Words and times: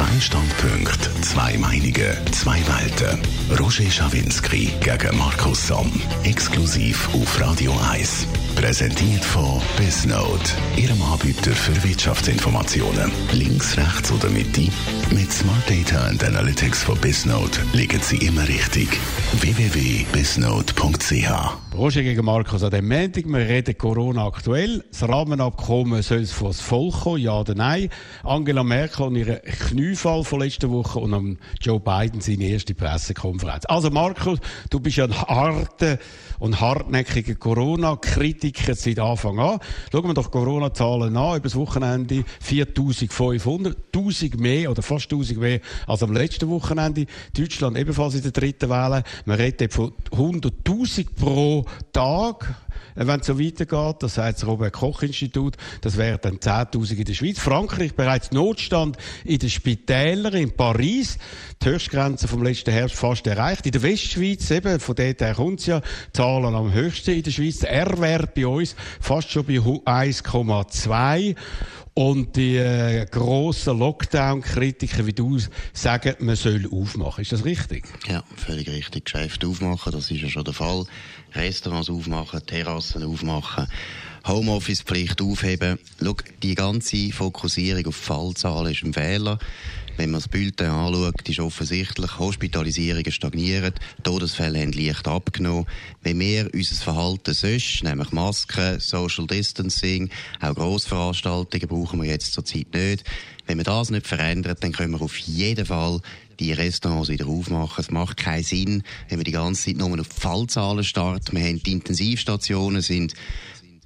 Zwei 0.00 0.18
Standpunkte, 0.18 1.10
zwei 1.20 1.58
Meinungen, 1.58 2.16
zwei 2.32 2.58
Welten. 2.66 3.20
Roger 3.58 3.90
Schawinski 3.90 4.72
gegen 4.80 5.18
Markus 5.18 5.66
Somm. 5.66 5.92
Exklusiv 6.24 7.10
auf 7.12 7.38
Radio 7.38 7.78
1. 7.92 8.26
Präsentiert 8.56 9.22
von 9.22 9.60
Bisnode. 9.76 10.40
Ihrem 10.76 11.02
Anbieter 11.02 11.50
für 11.50 11.84
Wirtschaftsinformationen. 11.84 13.12
Links, 13.32 13.76
rechts 13.76 14.10
oder 14.10 14.30
Mitte. 14.30 14.70
Mit 15.10 15.30
Smart 15.30 15.68
Data 15.68 16.06
and 16.06 16.24
Analytics 16.24 16.82
von 16.82 16.96
Bisnode 16.96 17.58
liegen 17.74 18.00
Sie 18.00 18.24
immer 18.24 18.48
richtig. 18.48 18.88
www.bisnode.ch 19.34 21.69
Roger 21.72 22.02
gegen 22.02 22.24
Markus 22.24 22.64
an 22.64 22.70
dem 22.70 22.88
Montag. 22.88 23.26
Wir 23.26 23.38
reden 23.38 23.78
Corona 23.78 24.26
aktuell. 24.26 24.84
Das 24.90 25.08
Rahmenabkommen 25.08 26.02
soll 26.02 26.18
es 26.18 26.32
vor 26.32 26.48
das 26.48 26.60
Volk 26.60 27.02
kommen, 27.02 27.18
ja 27.18 27.38
oder 27.38 27.54
nein? 27.54 27.88
Angela 28.24 28.64
Merkel 28.64 29.06
und 29.06 29.14
ihren 29.14 29.40
Kniefall 29.42 30.24
von 30.24 30.40
letzter 30.40 30.68
Woche 30.68 30.98
und 30.98 31.14
am 31.14 31.38
Joe 31.60 31.78
Biden 31.78 32.20
seine 32.20 32.44
erste 32.44 32.74
Pressekonferenz. 32.74 33.66
Also 33.66 33.88
Markus, 33.88 34.40
du 34.68 34.80
bist 34.80 34.96
ja 34.96 35.04
ein 35.04 35.16
harter 35.16 35.98
und 36.40 36.60
hartnäckiger 36.60 37.36
Corona-Kritiker 37.36 38.74
seit 38.74 38.98
Anfang 38.98 39.38
an. 39.38 39.60
Schauen 39.92 40.08
wir 40.08 40.14
doch 40.14 40.30
Corona-Zahlen 40.30 41.16
an. 41.16 41.36
Über 41.36 41.44
das 41.44 41.54
Wochenende 41.54 42.24
4500, 42.40 43.76
1000 43.94 44.40
mehr 44.40 44.70
oder 44.70 44.82
fast 44.82 45.04
1000 45.04 45.38
mehr 45.38 45.60
als 45.86 46.02
am 46.02 46.12
letzten 46.12 46.48
Wochenende. 46.48 47.06
Deutschland 47.36 47.78
ebenfalls 47.78 48.16
in 48.16 48.22
der 48.22 48.32
dritten 48.32 48.68
Welle. 48.68 49.04
Man 49.24 49.36
redet 49.36 49.72
von 49.72 49.92
100.000 50.10 51.06
pro 51.14 51.59
Tag. 51.92 52.54
Äh, 52.96 53.06
wenn 53.06 53.20
es 53.20 53.26
so 53.26 53.38
weitergeht, 53.38 53.96
das 54.00 54.14
sagt 54.14 54.38
das 54.38 54.46
Robert-Koch-Institut, 54.46 55.56
das 55.80 55.96
wären 55.96 56.18
dann 56.22 56.38
10.000 56.38 56.96
in 56.96 57.04
der 57.04 57.14
Schweiz. 57.14 57.38
Frankreich 57.38 57.94
bereits 57.94 58.32
Notstand 58.32 58.96
in 59.24 59.38
den 59.38 59.50
Spitälern 59.50 60.34
in 60.34 60.56
Paris. 60.56 61.18
Die 61.62 61.68
Höchstgrenze 61.68 62.28
vom 62.28 62.42
letzten 62.42 62.72
Herbst 62.72 62.96
fast 62.96 63.26
erreicht. 63.26 63.66
In 63.66 63.72
der 63.72 63.82
Westschweiz, 63.82 64.50
eben, 64.50 64.80
von 64.80 64.94
dort 64.94 65.20
her 65.20 65.34
kommt 65.34 65.66
ja, 65.66 65.80
Zahlen 66.12 66.54
am 66.54 66.72
höchsten 66.72 67.12
in 67.12 67.22
der 67.22 67.30
Schweiz. 67.30 67.58
Der 67.58 67.72
R-Wert 67.72 68.34
bei 68.34 68.46
uns 68.46 68.74
fast 69.00 69.30
schon 69.30 69.44
bei 69.44 69.54
1,2. 69.54 71.36
Und 71.94 72.36
die 72.36 72.56
äh, 72.56 73.04
grossen 73.06 73.78
Lockdown-Kritiker 73.78 75.06
wie 75.06 75.12
du 75.12 75.38
sagen, 75.72 76.14
man 76.20 76.36
soll 76.36 76.68
aufmachen. 76.70 77.22
Ist 77.22 77.32
das 77.32 77.44
richtig? 77.44 77.84
Ja, 78.08 78.22
völlig 78.36 78.68
richtig. 78.68 79.06
Geschäfte 79.06 79.48
aufmachen, 79.48 79.92
das 79.92 80.10
ist 80.10 80.22
ja 80.22 80.28
schon 80.28 80.44
der 80.44 80.54
Fall. 80.54 80.84
Restaurants 81.34 81.90
aufmachen, 81.90 82.46
Terrassen 82.46 83.02
aufmachen. 83.02 83.66
Homeoffice-Pflicht 84.26 85.22
aufheben. 85.22 85.78
Schau, 86.02 86.14
die 86.42 86.54
ganze 86.54 87.10
Fokussierung 87.10 87.86
auf 87.86 87.96
Fallzahlen 87.96 88.72
ist 88.72 88.82
ein 88.82 88.92
Fehler. 88.92 89.38
Wenn 90.00 90.12
man 90.12 90.22
das 90.22 90.28
Bild 90.28 90.62
anschaut, 90.62 91.28
ist 91.28 91.40
offensichtlich, 91.40 92.18
Hospitalisierungen 92.18 93.12
stagnieren, 93.12 93.74
Todesfälle 94.02 94.58
haben 94.58 94.72
leicht 94.72 95.06
abgenommen. 95.06 95.66
Wenn 96.00 96.18
wir 96.20 96.48
unser 96.54 96.74
Verhalten 96.76 97.34
sonst, 97.34 97.84
nämlich 97.84 98.10
Masken, 98.10 98.80
Social 98.80 99.26
Distancing, 99.26 100.08
auch 100.40 100.54
Grossveranstaltungen 100.54 101.68
brauchen 101.68 102.00
wir 102.00 102.08
jetzt 102.08 102.32
zurzeit 102.32 102.72
nicht. 102.72 103.04
Wenn 103.44 103.58
wir 103.58 103.64
das 103.64 103.90
nicht 103.90 104.06
verändern, 104.06 104.56
dann 104.58 104.72
können 104.72 104.92
wir 104.92 105.02
auf 105.02 105.18
jeden 105.18 105.66
Fall 105.66 106.00
die 106.38 106.54
Restaurants 106.54 107.10
wieder 107.10 107.26
aufmachen. 107.26 107.84
Es 107.84 107.90
macht 107.90 108.16
keinen 108.16 108.42
Sinn, 108.42 108.82
wenn 109.10 109.18
wir 109.18 109.24
die 109.24 109.32
ganze 109.32 109.66
Zeit 109.66 109.76
nur 109.76 110.00
auf 110.00 110.08
Fallzahlen 110.08 110.82
starten. 110.82 111.36
Wir 111.36 111.44
haben 111.44 111.62
die 111.62 111.72
Intensivstationen 111.72 112.80
sind 112.80 113.12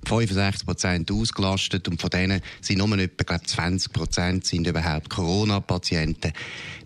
65 0.06 0.66
Prozent 0.66 1.10
ausgelastet 1.10 1.88
und 1.88 2.00
von 2.00 2.10
denen 2.10 2.40
sind 2.60 2.78
nur 2.78 2.98
etwa 2.98 3.24
glaub, 3.24 3.46
20 3.46 3.92
Prozent 3.92 4.46
sind 4.46 4.66
überhaupt 4.66 5.10
Corona-Patienten. 5.10 6.32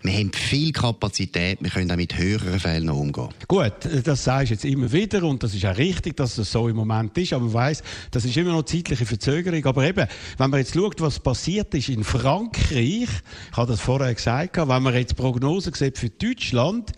Wir 0.01 0.13
haben 0.13 0.31
viel 0.31 0.71
Kapazität, 0.71 1.59
wir 1.61 1.69
können 1.69 1.91
auch 1.91 1.97
mit 1.97 2.17
höheren 2.17 2.59
Fällen 2.59 2.89
umgehen. 2.89 3.29
Gut, 3.47 3.73
das 4.03 4.23
sagst 4.23 4.49
du 4.49 4.53
jetzt 4.53 4.65
immer 4.65 4.91
wieder 4.91 5.23
und 5.23 5.43
das 5.43 5.53
ist 5.53 5.65
auch 5.65 5.77
richtig, 5.77 6.15
dass 6.15 6.35
das 6.35 6.51
so 6.51 6.69
im 6.69 6.75
Moment 6.75 7.17
ist, 7.17 7.33
aber 7.33 7.43
man 7.45 7.53
weiss, 7.53 7.83
das 8.11 8.23
ist 8.23 8.37
immer 8.37 8.51
noch 8.51 8.63
zeitliche 8.63 9.05
Verzögerung. 9.05 9.65
Aber 9.65 9.83
eben, 9.83 10.07
wenn 10.37 10.49
man 10.49 10.59
jetzt 10.59 10.73
schaut, 10.73 11.01
was 11.01 11.19
passiert 11.19 11.73
ist 11.73 11.89
in 11.89 12.03
Frankreich, 12.03 12.89
ich 12.99 13.57
habe 13.57 13.71
das 13.71 13.81
vorher 13.81 14.13
gesagt, 14.13 14.57
wenn 14.57 14.83
man 14.83 14.93
jetzt 14.93 15.15
Prognosen 15.15 15.73
sieht 15.73 15.97
für 15.97 16.09
Deutschland, 16.09 16.91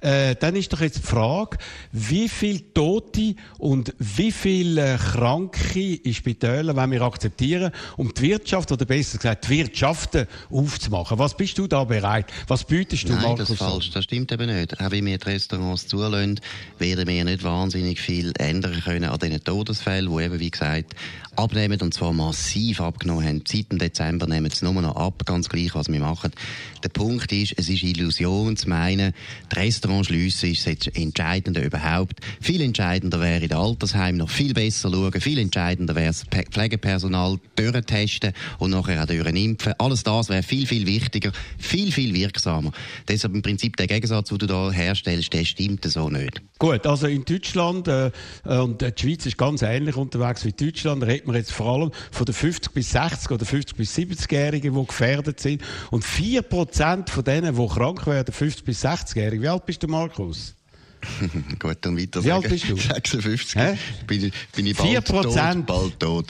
äh, 0.00 0.34
dann 0.34 0.56
ist 0.56 0.72
doch 0.72 0.80
jetzt 0.80 0.98
die 0.98 1.06
Frage, 1.06 1.58
wie 1.92 2.28
viele 2.28 2.72
Tote 2.72 3.34
und 3.58 3.94
wie 3.98 4.32
viele 4.32 4.94
äh, 4.94 4.96
Kranke 4.96 5.60
in 5.76 6.14
Spitälern 6.14 6.76
wenn 6.76 6.90
wir 6.90 7.02
akzeptieren, 7.02 7.72
um 7.96 8.12
die 8.12 8.22
Wirtschaft, 8.22 8.72
oder 8.72 8.84
besser 8.84 9.18
gesagt, 9.18 9.48
die 9.48 9.58
Wirtschaften 9.58 10.26
aufzumachen. 10.50 11.18
Was 11.18 11.36
bist 11.36 11.58
du 11.58 11.66
da 11.66 11.84
bereit? 11.84 12.26
Was 12.46 12.64
bietest 12.64 13.08
du, 13.08 13.12
Nein, 13.12 13.22
Markus? 13.22 13.38
das 13.40 13.50
ist 13.50 13.58
falsch. 13.58 13.90
Das 13.90 14.04
stimmt 14.04 14.32
eben 14.32 14.46
nicht. 14.46 14.80
Auch 14.80 14.90
wenn 14.90 15.04
wir 15.04 15.18
die 15.18 15.28
Restaurants 15.28 15.86
zulassen, 15.86 16.40
werden 16.78 17.06
wir 17.06 17.24
nicht 17.24 17.42
wahnsinnig 17.42 18.00
viel 18.00 18.32
ändern 18.38 18.80
können 18.84 19.10
an 19.10 19.18
diesen 19.18 19.42
Todesfällen, 19.44 20.10
die 20.14 20.24
eben, 20.24 20.40
wie 20.40 20.50
gesagt, 20.50 20.94
abnehmen 21.36 21.80
und 21.80 21.94
zwar 21.94 22.12
massiv 22.12 22.80
abgenommen 22.80 23.26
haben. 23.26 23.44
Seit 23.46 23.70
dem 23.70 23.78
Dezember 23.78 24.26
nehmen 24.26 24.50
sie 24.50 24.64
nur 24.64 24.80
noch 24.80 24.96
ab, 24.96 25.24
ganz 25.26 25.48
gleich, 25.48 25.74
was 25.74 25.88
wir 25.88 26.00
machen. 26.00 26.32
Der 26.82 26.88
Punkt 26.88 27.30
ist, 27.32 27.54
es 27.56 27.68
ist 27.68 27.82
Illusion 27.82 28.56
zu 28.56 28.68
meinen, 28.68 29.12
die 29.52 29.58
Restaurants 29.58 30.08
schliessen 30.08 30.50
ist 30.50 30.66
das 30.66 30.94
Entscheidende 30.94 31.60
überhaupt. 31.60 32.20
Viel 32.40 32.60
entscheidender 32.60 33.20
wäre 33.20 33.42
in 33.42 33.48
den 33.48 33.58
Altersheimen 33.58 34.18
noch 34.18 34.30
viel 34.30 34.54
besser 34.54 34.90
schauen, 34.90 35.20
viel 35.20 35.38
entscheidender 35.38 35.57
wäre 35.58 36.06
das 36.06 36.24
Pflegepersonal 36.24 37.38
testen 37.86 38.32
und 38.58 38.70
nachher 38.70 39.02
auch 39.02 39.08
impfen. 39.08 39.74
Alles 39.78 40.02
das 40.02 40.28
wäre 40.28 40.42
viel, 40.42 40.66
viel 40.66 40.86
wichtiger, 40.86 41.32
viel, 41.58 41.92
viel 41.92 42.14
wirksamer. 42.14 42.72
Deshalb 43.08 43.34
im 43.34 43.42
Prinzip 43.42 43.76
der 43.76 43.86
Gegensatz, 43.86 44.28
den 44.28 44.38
du 44.38 44.46
da 44.46 44.70
herstellst, 44.70 45.32
der 45.32 45.44
stimmt 45.44 45.84
so 45.84 46.08
nicht. 46.08 46.40
Gut, 46.58 46.86
also 46.86 47.06
in 47.06 47.24
Deutschland, 47.24 47.86
äh, 47.88 48.10
und 48.44 48.80
die 48.80 48.92
Schweiz 48.96 49.26
ist 49.26 49.38
ganz 49.38 49.62
ähnlich 49.62 49.96
unterwegs 49.96 50.44
wie 50.44 50.52
Deutschland, 50.52 51.04
redet 51.04 51.26
man 51.26 51.36
jetzt 51.36 51.52
vor 51.52 51.74
allem 51.74 51.92
von 52.10 52.24
den 52.24 52.34
50 52.34 52.72
bis 52.72 52.90
60 52.90 53.30
oder 53.30 53.44
50 53.44 53.76
bis 53.76 53.96
70-Jährigen, 53.96 54.74
die 54.74 54.86
gefährdet 54.86 55.40
sind. 55.40 55.62
Und 55.90 56.04
4% 56.04 57.08
von 57.08 57.24
denen, 57.24 57.54
die 57.54 57.66
krank 57.66 58.06
werden, 58.06 58.32
50 58.32 58.64
bis 58.64 58.84
60-Jährige. 58.84 59.42
Wie 59.42 59.48
alt 59.48 59.66
bist 59.66 59.82
du, 59.82 59.88
Markus? 59.88 60.57
Gut, 61.58 61.78
dann 61.80 61.98
weiter 61.98 62.24
Wie 62.24 62.32
alt 62.32 62.48
bist 62.48 62.68
du? 62.68 62.76
56. 62.76 63.56
Hä? 63.56 63.76
Bin, 64.06 64.32
bin 64.54 64.66
ich 64.66 64.76
bald 64.76 65.08
4%. 65.08 65.64
tot, 65.64 65.66
bald 65.66 66.00
tot. 66.00 66.26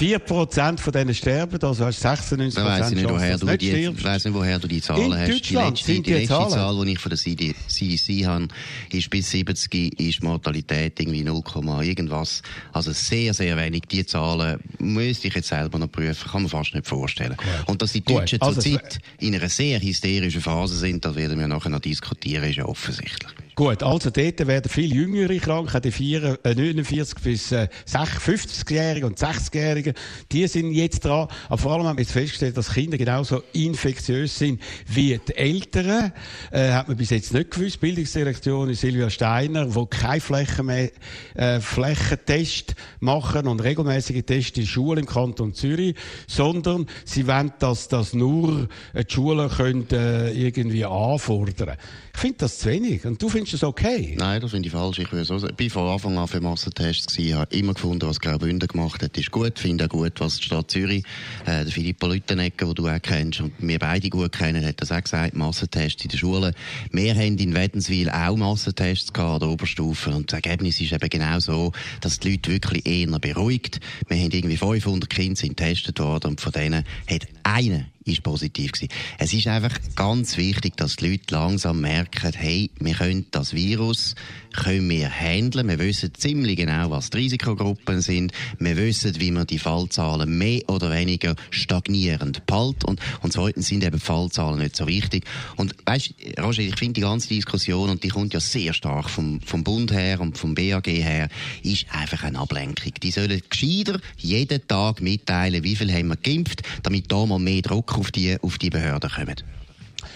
4% 0.00 0.78
von 0.78 0.92
denen 0.92 1.14
sterben, 1.14 1.60
also 1.62 1.84
hast 1.84 2.02
du 2.02 2.08
96% 2.08 2.54
Da 2.54 2.64
weiss 2.64 2.90
ich 2.90 2.96
nicht, 2.96 3.08
woher 3.08 3.38
du 3.38 3.46
nicht 3.46 3.60
die, 3.60 3.68
stirbst. 3.70 3.98
ich 4.00 4.04
weiss 4.04 4.24
nicht, 4.24 4.34
woher 4.34 4.58
du 4.58 4.68
die 4.68 4.80
Zahlen 4.80 5.12
In 5.12 5.18
hast. 5.18 5.28
Deutschland 5.30 5.78
die 5.78 5.92
letzte, 5.92 6.02
die 6.02 6.12
letzte 6.12 6.28
Zahlen. 6.28 6.50
Zahl, 6.50 6.84
die 6.84 6.92
ich 6.92 6.98
von 6.98 7.10
der 7.10 7.18
CD 7.18 7.54
CDC 7.66 8.26
habe, 8.26 8.48
ist 8.90 9.10
bis 9.10 9.30
70 9.30 10.00
ist 10.00 10.22
Mortalität 10.22 10.98
irgendwie 11.00 11.24
0, 11.24 11.42
irgendwas. 11.82 12.42
Also 12.72 12.92
sehr, 12.92 13.34
sehr 13.34 13.56
wenig. 13.56 13.82
Die 13.90 14.04
Zahlen 14.06 14.58
müsste 14.78 15.28
ich 15.28 15.34
jetzt 15.34 15.48
selber 15.48 15.78
noch 15.78 15.90
prüfen, 15.90 16.30
kann 16.30 16.42
man 16.42 16.50
fast 16.50 16.74
nicht 16.74 16.86
vorstellen. 16.86 17.36
Und 17.66 17.82
dass 17.82 17.92
die 17.92 18.02
Gut. 18.02 18.18
Deutschen 18.18 18.40
Also, 18.40 18.60
zurzeit 18.60 18.98
in 19.20 19.34
einer 19.34 19.48
sehr 19.48 19.80
hysterischen 19.80 20.40
Phase 20.40 20.76
sind, 20.76 21.04
das 21.04 21.14
werden 21.14 21.38
wir 21.38 21.48
nachher 21.48 21.70
noch 21.70 21.80
diskutieren, 21.80 22.44
ist 22.44 22.56
ja 22.56 22.64
offensichtlich. 22.64 23.30
Gut, 23.58 23.82
also 23.82 24.10
dort 24.10 24.46
werden 24.46 24.68
viel 24.70 24.94
Jüngere 24.94 25.36
krank, 25.38 25.74
auch 25.74 25.80
die 25.80 25.90
vier- 25.90 26.38
äh, 26.44 26.54
49 26.54 27.18
bis 27.24 27.50
äh, 27.50 27.66
50-Jährigen 27.88 29.08
und 29.08 29.18
60-Jährigen, 29.18 29.94
die 30.30 30.46
sind 30.46 30.70
jetzt 30.70 31.04
dran. 31.04 31.26
Aber 31.48 31.58
vor 31.58 31.72
allem 31.72 31.82
haben 31.82 31.96
wir 31.96 32.02
jetzt 32.02 32.12
festgestellt, 32.12 32.56
dass 32.56 32.72
Kinder 32.72 32.96
genauso 32.96 33.42
infektiös 33.52 34.38
sind 34.38 34.62
wie 34.86 35.18
die 35.26 35.34
Eltern. 35.34 36.12
Äh, 36.52 36.70
hat 36.70 36.86
man 36.86 36.96
bis 36.96 37.10
jetzt 37.10 37.34
nicht 37.34 37.50
gewusst. 37.50 37.80
Bildungsdirektorin 37.80 38.74
Silvia 38.74 39.10
Steiner, 39.10 39.74
wo 39.74 39.86
keine 39.86 40.20
Flächen 40.20 40.66
mehr, 40.66 40.92
äh, 41.34 41.58
Flächentest 41.58 42.76
machen 43.00 43.48
und 43.48 43.58
regelmäßige 43.58 44.22
Tests 44.24 44.56
in 44.56 44.68
Schulen 44.68 45.00
im 45.00 45.06
Kanton 45.06 45.52
Zürich, 45.52 45.96
sondern 46.28 46.86
sie 47.04 47.26
wollen, 47.26 47.52
dass 47.58 47.88
das 47.88 48.12
nur 48.12 48.68
äh, 48.94 49.04
die 49.04 49.12
Schulen 49.12 49.50
können, 49.50 49.88
äh, 49.90 50.30
irgendwie 50.30 50.84
anfordern. 50.84 51.76
Ich 52.18 52.22
finde 52.22 52.38
das 52.38 52.58
zu 52.58 52.68
wenig. 52.68 53.04
Und 53.04 53.22
du 53.22 53.28
findest 53.28 53.54
das 53.54 53.62
okay? 53.62 54.16
Nein, 54.18 54.40
das 54.40 54.50
finde 54.50 54.66
ich 54.66 54.72
falsch. 54.72 54.98
Ich, 54.98 55.08
bin 55.08 55.70
von 55.70 55.86
Anfang 55.86 56.18
an 56.18 56.26
für 56.26 56.40
Massentests. 56.40 57.16
Ich 57.16 57.32
habe 57.32 57.54
immer 57.54 57.74
gefunden, 57.74 58.08
was 58.08 58.18
Graubünden 58.18 58.66
gemacht 58.66 59.04
hat, 59.04 59.16
ist 59.16 59.30
gut. 59.30 59.52
Ich 59.54 59.62
finde 59.62 59.84
auch 59.84 59.88
gut, 59.88 60.14
was 60.18 60.38
die 60.38 60.42
Stadt 60.42 60.68
Zürich, 60.68 61.04
äh, 61.46 61.64
der 61.64 62.08
Lüttenegger, 62.08 62.66
den 62.66 62.74
du 62.74 62.88
auch 62.88 63.00
kennst 63.00 63.40
und 63.40 63.52
wir 63.60 63.78
beide 63.78 64.10
gut 64.10 64.32
kennen, 64.32 64.66
hat 64.66 64.82
das 64.82 64.90
auch 64.90 65.00
gesagt, 65.00 65.36
Massentests 65.36 66.02
in 66.02 66.10
der 66.10 66.18
Schule. 66.18 66.54
Wir 66.90 67.14
haben 67.14 67.38
in 67.38 67.54
Wädenswil 67.54 68.10
auch 68.10 68.36
Massentests 68.36 69.12
gehabt, 69.12 69.34
an 69.34 69.38
der 69.38 69.48
Oberstufe. 69.50 70.10
Und 70.10 70.32
das 70.32 70.42
Ergebnis 70.42 70.80
ist 70.80 70.90
eben 70.90 71.08
genau 71.08 71.38
so, 71.38 71.70
dass 72.00 72.18
die 72.18 72.32
Leute 72.32 72.50
wirklich 72.50 72.84
eher 72.84 73.16
beruhigt. 73.20 73.78
Wir 74.08 74.16
haben 74.16 74.32
irgendwie 74.32 74.56
500 74.56 75.08
Kinder 75.08 75.36
sind 75.36 75.56
getestet 75.56 76.00
worden 76.00 76.30
und 76.30 76.40
von 76.40 76.50
denen 76.50 76.82
hat 77.08 77.28
einer 77.44 77.84
ist 78.08 78.22
positiv 78.22 78.72
gewesen. 78.72 78.92
Es 79.18 79.32
ist 79.32 79.46
einfach 79.46 79.76
ganz 79.94 80.36
wichtig, 80.36 80.76
dass 80.76 80.96
die 80.96 81.10
Leute 81.10 81.34
langsam 81.34 81.80
merken, 81.80 82.32
hey, 82.34 82.70
wir 82.80 82.94
können 82.94 83.26
das 83.30 83.54
Virus, 83.54 84.14
können 84.52 84.88
wir 84.90 85.10
handeln. 85.10 85.68
Wir 85.68 85.78
wissen 85.78 86.12
ziemlich 86.14 86.56
genau, 86.56 86.90
was 86.90 87.10
die 87.10 87.18
Risikogruppen 87.18 88.00
sind. 88.00 88.32
Wir 88.58 88.76
wissen, 88.76 89.20
wie 89.20 89.30
man 89.30 89.46
die 89.46 89.58
Fallzahlen 89.58 90.36
mehr 90.36 90.62
oder 90.68 90.90
weniger 90.90 91.34
stagnierend 91.50 92.44
behält. 92.46 92.84
Und, 92.84 93.00
und 93.22 93.32
zweitens 93.32 93.68
sind 93.68 93.84
eben 93.84 94.00
Fallzahlen 94.00 94.58
nicht 94.58 94.76
so 94.76 94.86
wichtig. 94.86 95.24
Und 95.56 95.74
weißt, 95.86 96.14
Roger, 96.40 96.62
ich 96.62 96.78
finde 96.78 96.94
die 96.94 97.00
ganze 97.02 97.28
Diskussion, 97.28 97.90
und 97.90 98.02
die 98.02 98.08
kommt 98.08 98.34
ja 98.34 98.40
sehr 98.40 98.72
stark 98.72 99.08
vom, 99.10 99.40
vom 99.42 99.64
Bund 99.64 99.92
her 99.92 100.20
und 100.20 100.38
vom 100.38 100.54
BAG 100.54 100.86
her, 100.86 101.28
ist 101.62 101.86
einfach 101.90 102.24
eine 102.24 102.38
Ablenkung. 102.38 102.92
Die 103.02 103.10
sollen 103.10 103.40
gescheiter 103.48 104.00
jeden 104.16 104.66
Tag 104.66 105.00
mitteilen, 105.00 105.62
wie 105.62 105.76
viel 105.76 105.92
haben 105.92 106.08
wir 106.08 106.16
geimpft, 106.16 106.62
damit 106.82 107.10
da 107.12 107.24
mal 107.26 107.38
mehr 107.38 107.62
Druck 107.62 107.97
auf 107.98 108.10
die, 108.10 108.36
auf 108.40 108.58
die 108.58 108.70
Behörden 108.70 109.10
kommt. 109.10 109.44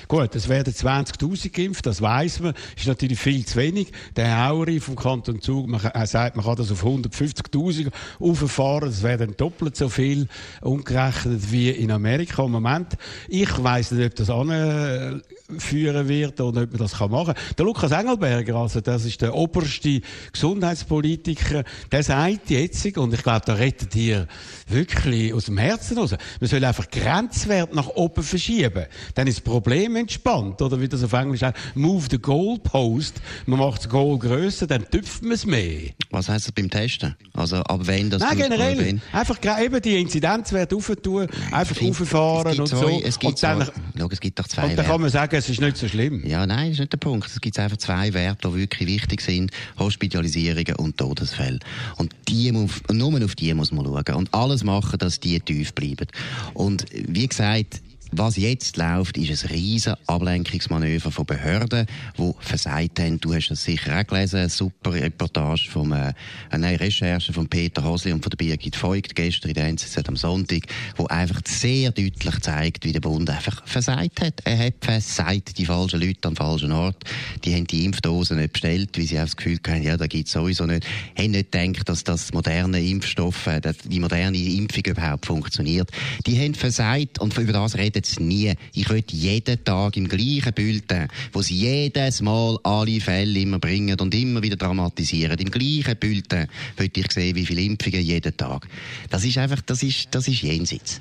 Gut, 0.09 0.35
es 0.35 0.49
werden 0.49 0.73
20.000 0.73 1.51
geimpft, 1.51 1.87
das 1.87 2.03
weiß 2.03 2.41
man. 2.41 2.55
Ist 2.77 2.87
natürlich 2.87 3.19
viel 3.19 3.45
zu 3.45 3.57
wenig. 3.57 3.93
Der 4.17 4.45
Hauri 4.47 4.81
vom 4.81 4.97
Kanton 4.97 5.41
Zug, 5.41 5.69
man 5.69 5.81
er 5.81 6.07
sagt, 6.07 6.37
man 6.37 6.45
kann 6.45 6.57
das 6.57 6.71
auf 6.71 6.85
150.000 6.85 7.91
auffahren. 8.19 8.91
Das 8.91 9.03
wäre 9.03 9.19
dann 9.19 9.37
doppelt 9.37 9.77
so 9.77 9.89
viel 9.89 10.29
umgerechnet 10.61 11.51
wie 11.51 11.71
in 11.71 11.91
Amerika 11.91 12.45
im 12.45 12.53
Moment. 12.53 12.97
Ich 13.29 13.63
weiß 13.63 13.93
nicht, 13.93 14.07
ob 14.07 14.15
das 14.17 14.31
anführen 14.31 16.09
wird 16.09 16.41
oder 16.41 16.63
ob 16.63 16.71
man 16.71 16.79
das 16.79 16.99
machen 16.99 17.35
kann. 17.35 17.55
Der 17.57 17.65
Lukas 17.65 17.93
Engelberger, 17.93 18.57
also 18.57 18.81
das 18.81 19.05
ist 19.05 19.21
der 19.21 19.35
oberste 19.35 20.01
Gesundheitspolitiker, 20.33 21.65
der 21.91 22.03
sagt 22.03 22.51
jetzt, 22.51 22.83
und 22.97 23.15
ich 23.15 23.23
glaube, 23.23 23.43
da 23.47 23.55
rettet 23.55 23.95
hier 23.95 24.27
wirklich 24.67 25.33
aus 25.33 25.45
dem 25.47 25.59
Herzen 25.59 25.99
raus, 25.99 26.15
man 26.41 26.49
soll 26.49 26.65
einfach 26.65 26.91
Grenzwert 26.91 27.75
nach 27.75 27.89
oben 27.89 28.23
verschieben. 28.23 28.87
Dann 29.15 29.27
ist 29.27 29.39
das 29.39 29.45
Problem 29.45 29.92
entspannt, 29.97 30.61
oder 30.62 30.81
wie 30.81 30.89
das 30.89 31.03
auf 31.03 31.12
Englisch 31.12 31.43
heißt, 31.43 31.56
move 31.75 32.06
the 32.11 32.19
goalpost. 32.19 33.21
Man 33.47 33.59
macht 33.59 33.79
das 33.79 33.89
Goal 33.89 34.19
grösser, 34.19 34.67
dann 34.67 34.89
tüpft 34.91 35.23
man 35.23 35.33
es 35.33 35.47
mehr. 35.47 35.91
Was 36.11 36.29
heisst 36.29 36.47
das 36.47 36.53
beim 36.53 36.71
Testen? 36.71 37.15
Also, 37.35 37.56
ab 37.56 37.81
wenn 37.85 38.11
das 38.11 38.23
Nein, 38.23 38.39
generell. 38.39 39.00
Einfach 39.12 39.39
eben 39.61 39.81
die 39.81 40.00
Inzidenzwerte 40.00 40.77
aufentun, 40.77 41.27
einfach 41.50 41.81
rauffahren 41.81 42.61
und 42.61 42.67
so. 42.67 43.00
Es 43.05 43.19
gibt 43.19 43.35
und 43.35 43.43
dann, 43.43 43.71
so, 43.97 44.09
es 44.11 44.21
gibt 44.21 44.39
doch 44.39 44.49
zwei 44.49 44.67
und 44.67 44.77
dann 44.77 44.87
kann 44.87 45.00
man 45.00 45.11
sagen, 45.11 45.35
es 45.37 45.49
ist 45.49 45.61
nicht 45.61 45.77
so 45.77 45.89
schlimm. 45.89 46.25
Ja, 46.27 46.47
nein, 46.47 46.67
das 46.67 46.75
ist 46.75 46.81
nicht 46.81 46.93
der 46.93 46.99
Punkt. 46.99 47.27
Es 47.27 47.41
gibt 47.41 47.59
einfach 47.59 47.77
zwei 47.79 48.12
Werte, 48.15 48.49
die 48.49 48.55
wirklich 48.55 48.89
wichtig 48.89 49.21
sind. 49.21 49.50
Hospitalisierungen 49.79 50.77
und 50.77 50.99
Todesfälle. 50.99 51.59
Und 51.97 52.15
die 52.29 52.53
muss, 52.53 52.83
nur 52.91 53.25
auf 53.25 53.35
die 53.35 53.53
muss 53.55 53.73
man 53.73 53.85
schauen. 53.85 54.15
Und 54.17 54.35
alles 54.35 54.65
machen, 54.65 54.99
dass 54.99 55.21
die 55.21 55.39
tief 55.41 55.75
bleiben. 55.75 56.06
Und 56.55 56.87
wie 56.93 57.27
gesagt, 57.27 57.83
was 58.14 58.37
jetzt 58.37 58.76
läuft, 58.76 59.17
ist 59.17 59.44
ein 59.44 59.50
riesen 59.50 59.94
Ablenkungsmanöver 60.06 61.11
von 61.11 61.25
Behörden, 61.25 61.87
die 62.19 62.32
versagt 62.41 63.00
haben. 63.00 63.19
Du 63.19 63.35
hast 63.35 63.49
das 63.49 63.64
sicher 63.64 63.99
auch 63.99 64.06
gelesen, 64.06 64.50
super 64.50 64.93
Reportage 64.93 65.70
vom, 65.70 65.93
äh, 65.93 66.12
eine 66.50 66.79
Recherche 66.79 67.32
von 67.32 67.49
Peter 67.49 67.82
Hosli 67.82 68.12
und 68.12 68.23
von 68.23 68.29
der 68.29 68.37
Birgit 68.37 68.81
Voigt 68.82 69.14
gestern 69.14 69.49
in 69.49 69.55
der 69.55 69.67
NZZ 69.69 70.06
am 70.09 70.17
Sonntag, 70.17 70.64
wo 70.97 71.06
einfach 71.06 71.41
sehr 71.47 71.91
deutlich 71.91 72.38
zeigt, 72.41 72.85
wie 72.85 72.93
der 72.93 73.00
Bund 73.00 73.31
einfach 73.31 73.67
versagt 73.67 74.20
hat. 74.20 74.43
Er 74.44 74.58
hat 74.58 74.75
versagt, 74.82 75.56
die 75.56 75.65
falschen 75.65 76.00
Leute 76.00 76.29
am 76.29 76.37
falschen 76.37 76.73
Ort. 76.73 77.03
Die 77.44 77.55
haben 77.55 77.67
die 77.67 77.87
Impfdosen 77.87 78.37
nicht 78.37 78.53
bestellt, 78.53 78.91
weil 78.99 79.06
sie 79.06 79.19
auch 79.19 79.25
das 79.25 79.37
Gefühl 79.37 79.58
hatten, 79.67 79.82
ja, 79.82 79.97
da 79.97 80.06
gibt 80.06 80.26
es 80.26 80.32
sowieso 80.35 80.67
nicht. 80.67 80.87
Haben 81.19 81.31
nicht 81.31 81.50
gedacht, 81.50 81.88
dass 81.88 82.05
das 82.05 82.35
moderne 82.35 82.82
Impfstoff, 82.82 83.47
äh, 83.47 83.61
die 83.85 84.00
moderne 84.00 84.37
Impfung 84.37 84.85
überhaupt 84.85 85.25
funktioniert. 85.25 85.91
Die 86.26 86.38
haben 86.38 86.55
versagt 86.55 87.19
und 87.19 87.37
über 87.38 87.55
das 87.55 87.76
reden 87.76 88.02
jetzt 88.03 88.21
nie. 88.21 88.53
Ich 88.75 88.89
würde 88.89 89.05
jeden 89.13 89.65
Tag 89.65 89.97
im 89.97 90.09
gleichen 90.09 90.53
Bulletin, 90.53 91.09
wo 91.33 91.41
sie 91.41 91.55
jedes 91.55 92.21
Mal 92.21 92.59
alle 92.65 93.01
Fälle 93.01 93.39
immer 93.39 93.61
bringen 93.61 93.99
und 94.01 94.15
immer 94.15 94.43
wieder 94.43 94.57
dramatisieren, 94.57 95.39
im 95.39 95.51
gleichen 95.51 95.97
Bulletin 95.99 96.49
würde 96.77 97.01
ich 97.01 97.13
sehen, 97.13 97.37
wie 97.37 97.47
viele 97.47 97.63
Impfungen 97.63 98.03
jeden 98.03 98.37
Tag. 98.37 98.67
Das 99.09 99.25
ist 99.25 99.39
einfach, 99.39 99.61
das 99.63 99.83
ist, 99.83 100.09
das 100.11 100.27
ist 100.27 100.43
jenseits. 100.43 101.01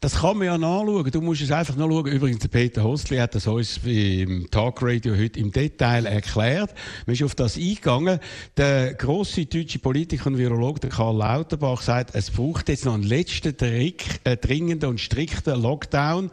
Das 0.00 0.20
kann 0.20 0.38
man 0.38 0.46
ja 0.46 0.58
nachschauen. 0.58 1.10
Du 1.10 1.20
musst 1.20 1.42
es 1.42 1.50
einfach 1.50 1.74
nachschauen. 1.74 2.06
Übrigens, 2.06 2.38
der 2.38 2.48
Peter 2.48 2.84
Hostli 2.84 3.16
hat 3.16 3.34
das 3.34 3.48
uns 3.48 3.80
im 3.84 4.48
Talkradio 4.48 5.16
heute 5.16 5.40
im 5.40 5.50
Detail 5.50 6.06
erklärt. 6.06 6.72
Man 7.06 7.14
ist 7.14 7.22
auf 7.24 7.34
das 7.34 7.56
eingegangen. 7.56 8.20
Der 8.56 8.94
grosse 8.94 9.46
deutsche 9.46 9.80
Politiker 9.80 10.28
und 10.28 10.38
Virologe, 10.38 10.80
der 10.80 10.90
Karl 10.90 11.16
Lauterbach, 11.16 11.82
sagt, 11.82 12.14
es 12.14 12.30
braucht 12.30 12.68
jetzt 12.68 12.84
noch 12.84 12.94
einen 12.94 13.02
letzten 13.02 13.56
Trick, 13.56 14.20
äh, 14.22 14.36
dringenden 14.36 14.90
und 14.90 15.00
strikten 15.00 15.60
Lockdown. 15.60 16.30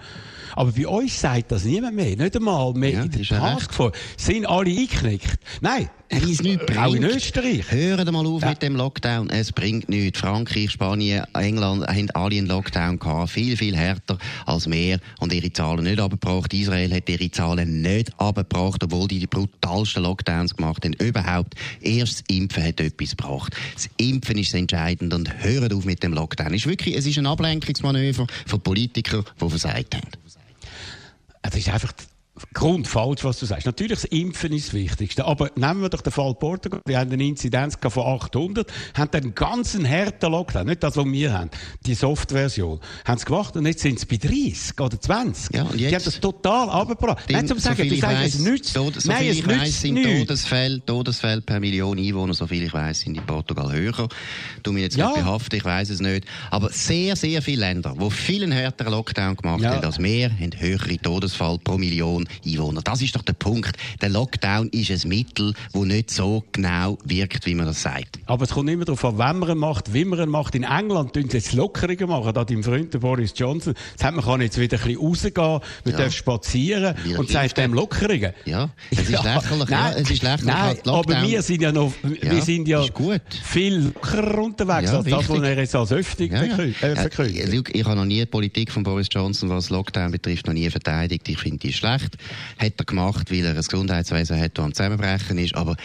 Aber 0.54 0.72
bei 0.72 0.88
uns 0.88 1.20
sagt 1.20 1.52
das 1.52 1.66
niemand 1.66 1.96
mehr. 1.96 2.16
Nicht 2.16 2.36
einmal 2.36 2.74
mehr 2.74 2.92
ja, 2.92 3.04
in 3.04 3.12
der 3.12 3.24
Taskforce. 3.24 3.98
Sind 4.16 4.46
alle 4.46 4.70
eingeknickt? 4.70 5.40
Nein. 5.62 5.90
Es 6.08 6.42
nichts 6.42 6.66
bringt. 6.66 6.78
Auch 6.78 6.94
in 6.94 7.04
Österreich. 7.04 7.72
Hören 7.72 8.14
mal 8.14 8.26
auf 8.26 8.42
ja. 8.42 8.50
mit 8.50 8.62
dem 8.62 8.76
Lockdown. 8.76 9.30
Es 9.30 9.52
bringt 9.52 9.90
nichts. 9.90 10.20
Frankreich, 10.20 10.72
Spanien, 10.72 11.26
England 11.34 11.88
haben 11.88 12.10
alle 12.12 12.38
einen 12.38 12.48
Lockdown 12.48 13.00
gehabt. 13.00 13.32
Viel, 13.32 13.58
viel 13.58 13.76
härter 13.76 14.18
als 14.46 14.70
wir. 14.70 15.00
Und 15.20 15.34
ihre 15.34 15.52
Zahlen 15.52 15.84
nicht 15.84 16.00
abgebracht. 16.00 16.54
Israel 16.54 16.94
hat 16.94 17.10
ihre 17.10 17.32
Zahlen 17.32 17.82
nicht 17.82 18.12
abgebracht, 18.20 18.84
obwohl 18.84 19.08
die 19.08 19.20
die 19.20 19.28
brutalsten 19.28 20.04
Lockdowns 20.04 20.56
gemacht 20.56 20.86
haben. 20.86 20.94
Überhaupt. 20.94 21.56
Erst 21.82 22.14
das 22.20 22.36
Impfen 22.36 22.64
hat 22.64 22.80
etwas 22.80 23.12
gebracht. 23.12 23.56
Das 23.74 23.90
Impfen 23.98 24.38
ist 24.38 24.54
entscheidend 24.54 25.14
und 25.14 25.44
hören 25.44 25.74
auf 25.74 25.86
mit 25.86 26.04
dem 26.04 26.14
Lockdown. 26.14 26.48
Es 26.48 26.62
ist 26.62 26.68
wirklich, 26.68 26.96
es 26.96 27.06
ist 27.06 27.18
ein 27.18 27.26
Ablenkungsmanöver 27.26 28.28
von 28.46 28.62
Politikern, 28.62 29.24
die 29.42 29.50
versagt 29.50 29.96
haben. 29.96 30.10
Es 31.42 31.56
ist 31.56 31.70
einfach 31.70 31.94
grundfalsch, 32.54 33.24
was 33.24 33.40
du 33.40 33.46
sagst. 33.46 33.66
Natürlich, 33.66 34.02
das 34.02 34.06
Impfen 34.06 34.52
ist 34.54 34.68
das 34.68 34.74
Wichtigste. 34.74 35.26
Aber 35.26 35.52
nehmen 35.56 35.82
wir 35.82 35.90
doch 35.90 36.02
den 36.02 36.12
Fall 36.12 36.34
Portugal. 36.36 36.82
Die 36.88 36.98
haben 36.98 37.12
eine 37.12 37.24
Inzidenz 37.24 37.78
von 37.82 38.06
800, 38.06 38.72
haben 38.94 39.12
dann 39.12 39.24
einen 39.24 39.36
ganzen 39.36 39.90
harten 39.90 40.32
Lockdown, 40.32 40.66
nicht 40.66 40.84
das, 40.84 40.98
was 40.98 41.06
wir 41.06 41.34
haben, 41.34 41.50
die 41.86 41.94
Soft-Version, 41.94 42.80
haben 43.06 43.18
sie 43.18 43.26
gemacht 43.26 43.56
und 43.56 43.66
jetzt 43.66 43.82
sind 43.82 44.00
sie 44.00 44.06
bei 44.06 44.18
30 44.18 44.80
oder 44.80 45.00
20. 45.00 45.56
Ja, 45.56 45.64
und 45.64 45.80
jetzt, 45.80 45.92
die 45.92 45.96
haben 45.96 46.04
das 46.04 46.20
total 46.20 46.70
abgebracht. 46.70 47.26
Nein, 47.30 47.48
zum 47.48 47.60
sagen, 47.60 47.84
so 47.84 47.96
du 47.96 48.02
sagst, 48.02 48.36
es 48.36 48.40
nützt. 48.40 48.76
Tod, 48.76 49.02
so 49.02 49.12
Nein, 49.12 49.28
es 49.28 49.46
nützt 49.46 49.82
sind 49.82 50.04
Todesfälle, 50.04 50.86
Todesfälle 50.86 51.42
per 51.42 51.60
Million 51.60 51.98
Einwohner, 51.98 52.34
so 52.34 52.48
viel 52.48 52.64
ich 52.64 52.74
weiß, 52.74 53.02
sind 53.02 53.18
in 53.18 53.26
Portugal 53.26 53.72
höher. 53.72 54.08
Du 54.64 54.74
mich 54.74 54.84
jetzt 54.84 54.98
ja. 54.98 55.08
nicht 55.08 55.24
behaften, 55.24 55.56
ich 55.56 55.66
weiß 55.66 55.90
es 55.90 56.02
nicht. 56.02 56.26
Aber 56.52 56.70
sehr, 56.72 57.16
sehr 57.16 57.42
viele 57.42 57.62
Länder, 57.62 57.96
die 58.00 58.12
vielen 58.12 58.52
härteren 58.52 58.92
Lockdown 58.92 59.36
gemacht 59.38 59.62
ja. 59.62 59.76
haben 59.76 59.86
als 59.86 60.00
wir, 60.00 60.30
haben 60.30 60.52
höhere 60.58 60.98
Todesfälle 60.98 61.60
pro 61.60 61.78
Million 61.78 62.25
Einwohner. 62.46 62.82
Das 62.82 63.02
ist 63.02 63.16
doch 63.16 63.22
der 63.22 63.34
Punkt. 63.34 63.78
Der 64.02 64.10
Lockdown 64.10 64.70
ist 64.70 64.92
ein 64.92 65.10
Mittel, 65.10 65.54
das 65.74 65.84
nicht 65.84 66.12
so 66.12 66.44
genau 66.52 66.98
wirkt, 67.04 67.46
wie 67.46 67.56
man 67.56 67.66
das 67.66 67.82
sagt. 67.82 68.20
Aber 68.26 68.44
es 68.44 68.52
kommt 68.52 68.70
immer 68.70 68.86
darauf 68.86 69.04
an, 69.06 69.18
wenn 69.18 69.40
man 69.40 69.50
ihn 69.50 69.58
macht, 69.58 69.94
wie 69.94 70.06
man 70.06 70.20
ihn 70.20 70.30
macht. 70.30 70.56
In 70.56 70.64
England 70.64 71.14
tun 71.14 71.30
sie 71.30 71.38
jetzt 71.38 71.54
Lockerungen 71.54 72.08
machen. 72.08 72.34
Da 72.34 72.44
dein 72.44 72.64
Freund 72.64 73.00
Boris 73.00 73.34
Johnson 73.36 73.74
sagt, 73.96 74.16
man 74.16 74.26
kann 74.26 74.42
jetzt 74.42 74.60
wieder 74.60 74.78
ein 74.78 74.84
bisschen 74.84 75.00
rausgehen, 75.00 75.36
man 75.36 75.62
ja. 75.86 75.98
darf 75.98 76.14
spazieren 76.14 76.96
Wie 77.04 77.16
und 77.16 77.30
sagt 77.30 77.58
dem 77.58 77.74
Lockerungen. 77.74 78.34
Ja, 78.46 78.70
es 78.92 79.00
ist 79.00 79.10
ja. 79.10 79.22
lächerlich. 79.22 79.70
Nein, 79.70 79.94
ja, 79.94 80.00
es 80.00 80.10
ist 80.10 80.24
lächerlich. 80.24 80.46
Nein, 80.46 80.78
aber 80.86 81.22
wir 81.22 81.42
sind 81.42 81.62
ja 81.62 81.72
noch, 81.72 81.94
ja, 82.04 82.32
wir 82.32 82.42
sind 82.42 82.68
ja 82.68 82.84
viel 83.44 83.76
lockerer 83.76 84.44
unterwegs 84.44 84.92
ja, 84.92 84.98
als 84.98 85.06
das, 85.08 85.30
was 85.30 85.42
er 85.42 85.58
jetzt 85.58 85.76
als 85.76 85.92
Öffnung 85.92 86.32
ja, 86.32 86.42
äh, 86.42 86.96
verkündet. 86.96 87.70
ich 87.74 87.86
habe 87.86 87.96
noch 87.96 88.06
nie 88.06 88.20
die 88.20 88.26
Politik 88.26 88.72
von 88.72 88.84
Boris 88.84 89.08
Johnson, 89.12 89.50
was 89.50 89.70
Lockdown 89.70 90.12
betrifft, 90.12 90.48
noch 90.48 90.54
nie 90.54 90.70
verteidigt. 90.70 91.28
Ich 91.30 91.38
finde 91.38 91.58
die 91.60 91.74
schlecht 91.74 92.15
hat 92.58 92.74
er 92.78 92.86
gemacht, 92.86 93.32
weil 93.32 93.46
er 93.46 93.52
ein 93.52 93.62
Gesundheitswesen 93.62 94.40
hat, 94.40 94.58
das 94.58 94.66
am 94.66 94.74
Zusammenbrechen 94.74 95.38
ist. 95.38 95.56
Aber 95.56 95.76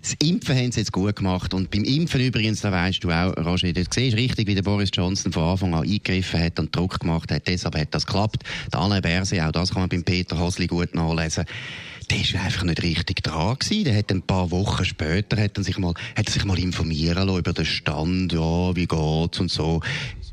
das 0.00 0.14
Impfen 0.22 0.56
haben 0.56 0.72
sie 0.72 0.80
jetzt 0.80 0.92
gut 0.92 1.16
gemacht. 1.16 1.52
Und 1.52 1.70
beim 1.70 1.84
Impfen 1.84 2.20
übrigens, 2.20 2.60
da 2.60 2.72
weißt 2.72 3.04
du 3.04 3.10
auch, 3.10 3.36
Roger, 3.36 3.72
du 3.72 3.84
siehst 3.88 4.16
richtig, 4.16 4.46
wie 4.46 4.54
der 4.54 4.62
Boris 4.62 4.90
Johnson 4.92 5.32
von 5.32 5.44
Anfang 5.44 5.74
an 5.74 5.82
eingegriffen 5.82 6.40
hat 6.40 6.58
und 6.58 6.74
Druck 6.74 7.00
gemacht 7.00 7.30
hat. 7.30 7.46
Deshalb 7.46 7.76
hat 7.76 7.94
das 7.94 8.06
geklappt. 8.06 8.42
Der 8.72 8.80
Alain 8.80 9.02
Berse, 9.02 9.46
auch 9.46 9.52
das 9.52 9.70
kann 9.70 9.82
man 9.82 9.88
beim 9.88 10.04
Peter 10.04 10.38
Hosli 10.38 10.66
gut 10.66 10.94
nachlesen 10.94 11.44
der 12.10 12.18
war 12.34 12.44
einfach 12.44 12.64
nicht 12.64 12.82
richtig 12.82 13.22
dran 13.22 13.56
gewesen. 13.58 13.84
Der 13.84 13.96
hat 13.96 14.10
ein 14.10 14.22
paar 14.22 14.50
Wochen 14.50 14.84
später 14.84 15.40
hat 15.40 15.56
sich 15.62 15.78
mal, 15.78 15.94
hat 16.16 16.28
sich 16.28 16.44
mal 16.44 16.58
informieren 16.58 17.26
lassen 17.26 17.38
über 17.38 17.52
den 17.52 17.64
Stand, 17.64 18.32
ja, 18.32 18.74
wie 18.74 18.86
geht's 18.86 19.38
und 19.38 19.50
so 19.50 19.80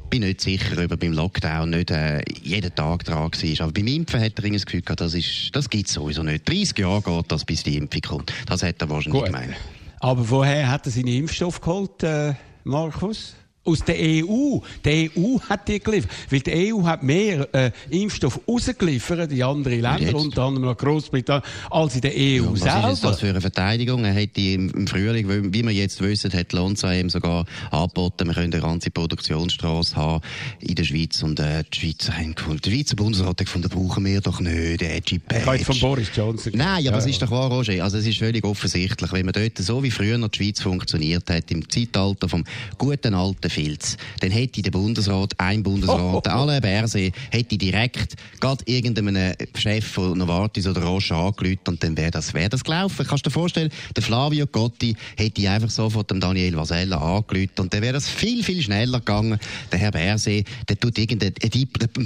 bin 0.10 0.22
nicht 0.22 0.42
sicher, 0.42 0.84
ob 0.84 0.92
er 0.92 0.98
beim 0.98 1.14
Lockdown 1.14 1.70
nicht 1.70 1.92
äh, 1.92 2.22
jeden 2.42 2.74
Tag 2.74 3.04
dran 3.04 3.32
war. 3.32 3.62
Aber 3.64 3.72
beim 3.72 3.88
Impfen 3.88 4.22
hat 4.22 4.40
er 4.40 4.50
das 4.50 4.66
Gefühl 4.66 4.82
gehabt, 4.82 5.02
das, 5.02 5.14
ist, 5.14 5.50
das 5.54 5.70
gibt 5.70 5.88
es 5.88 5.94
sowieso 5.94 6.24
nicht. 6.24 6.48
30 6.48 6.78
Jahre 6.78 7.02
geht 7.02 7.32
das, 7.32 7.46
bis 7.46 7.64
die 7.64 7.78
Impfung 7.78 8.02
kommt. 8.02 8.34
Das 8.46 8.64
hat 8.64 8.82
er 8.82 8.90
wahrscheinlich 8.90 9.22
Gut. 9.22 9.32
gemeint. 9.32 9.56
Aber 10.00 10.30
woher 10.30 10.70
hat 10.70 10.86
er 10.86 10.92
seine 10.92 11.12
Impfstoff 11.12 11.60
geholt, 11.60 12.04
äh, 12.04 12.34
Markus? 12.64 13.36
Aus 13.68 13.84
der 13.84 13.96
EU. 13.96 14.60
Die 14.86 15.12
EU 15.16 15.40
hat 15.50 15.68
die 15.68 15.80
geliefert. 15.80 16.12
Weil 16.30 16.40
die 16.40 16.74
EU 16.74 16.84
hat 16.84 17.04
mehr 17.04 17.48
äh, 17.54 17.72
Impfstoff 17.90 18.40
rausgeliefert, 18.48 19.32
in 19.32 19.44
andere 19.44 19.76
Länder, 19.76 20.16
unter 20.16 20.44
anderem 20.44 20.68
nach 20.68 20.78
Großbritannien, 20.78 21.44
als 21.70 21.96
in 21.96 22.02
der 22.02 22.12
EU 22.12 22.16
ja, 22.16 22.52
was 22.52 22.60
selber. 22.60 22.84
Was 22.84 22.94
ist 22.94 23.04
das 23.04 23.20
für 23.20 23.30
eine 23.30 23.42
Verteidigung? 23.42 24.06
Er 24.06 24.16
hat 24.22 24.38
im 24.38 24.88
Frühling, 24.88 25.54
wie 25.54 25.64
wir 25.64 25.72
jetzt 25.72 26.02
wissen, 26.02 26.32
hat 26.34 26.54
Lonza 26.54 26.94
ihm 26.94 27.10
sogar 27.10 27.46
angeboten, 27.72 28.28
wir 28.28 28.34
können 28.34 28.54
eine 28.54 28.62
ganze 28.62 28.90
Produktionsstraße 28.90 29.96
haben 29.96 30.22
in 30.60 30.76
der 30.76 30.84
Schweiz. 30.84 31.22
Und 31.22 31.40
äh, 31.40 31.64
die 31.72 31.80
Schweizer 31.80 32.14
haben 32.18 32.36
gefunden, 32.36 32.62
der 32.62 32.72
Schweizer 32.72 32.96
Bundesrat 32.96 33.30
hat 33.30 33.38
gefunden, 33.38 33.70
brauchen 33.70 34.06
wir 34.06 34.22
doch 34.22 34.40
nicht, 34.40 34.82
der 34.82 34.96
Edgy 34.96 35.20
von 35.64 35.80
Boris 35.80 36.10
Johnson. 36.16 36.54
Nein, 36.56 36.88
aber 36.88 36.98
es 36.98 37.06
ja. 37.06 37.12
ist 37.12 37.22
doch 37.22 37.32
wahr, 37.32 37.50
Roger. 37.50 37.84
Also 37.84 37.98
es 37.98 38.08
ist 38.08 38.20
völlig 38.20 38.44
offensichtlich, 38.44 39.12
wenn 39.12 39.26
man 39.26 39.34
dort 39.34 39.58
so 39.58 39.84
wie 39.84 39.92
früher 39.92 40.18
noch 40.18 40.30
die 40.30 40.44
Schweiz 40.44 40.62
funktioniert 40.62 41.30
hat, 41.30 41.52
im 41.52 41.68
Zeitalter 41.70 42.30
vom 42.30 42.44
guten 42.78 43.14
alten 43.14 43.50
Filz, 43.58 43.98
dann 44.20 44.30
hätte 44.30 44.62
der 44.62 44.70
Bundesrat, 44.70 45.34
ein 45.40 45.64
Bundesrat, 45.64 46.00
oh, 46.00 46.18
oh, 46.18 46.22
oh. 46.24 46.30
Alain 46.30 46.62
Berset, 46.62 47.12
hätte 47.32 47.58
direkt 47.58 48.14
gerade 48.40 48.64
irgendeinem 48.68 49.34
Chef 49.56 49.84
von 49.84 50.16
Novartis 50.16 50.68
oder 50.68 50.84
Roche 50.84 51.16
angerufen 51.16 51.58
und 51.70 51.84
dann 51.84 51.98
wäre 51.98 52.12
das, 52.12 52.36
wär 52.36 52.50
das 52.50 52.64
gelaufen. 52.64 53.04
Kannst 53.08 53.26
du 53.26 53.30
dir 53.30 53.34
vorstellen, 53.34 53.72
der 53.96 54.04
Flavio 54.04 54.46
Gotti 54.46 54.96
hätte 55.16 55.50
einfach 55.50 55.72
sofort 55.72 56.12
dem 56.12 56.20
Daniel 56.20 56.56
Vasella 56.56 56.98
angerufen 56.98 57.50
und 57.58 57.74
dann 57.74 57.82
wäre 57.82 57.94
das 57.94 58.08
viel, 58.08 58.44
viel 58.44 58.62
schneller 58.62 59.00
gegangen. 59.00 59.40
Der 59.72 59.80
Herr 59.80 59.92
Berset, 59.92 60.46
der 60.70 60.80
tut 60.80 61.00
irgendein, 61.00 61.34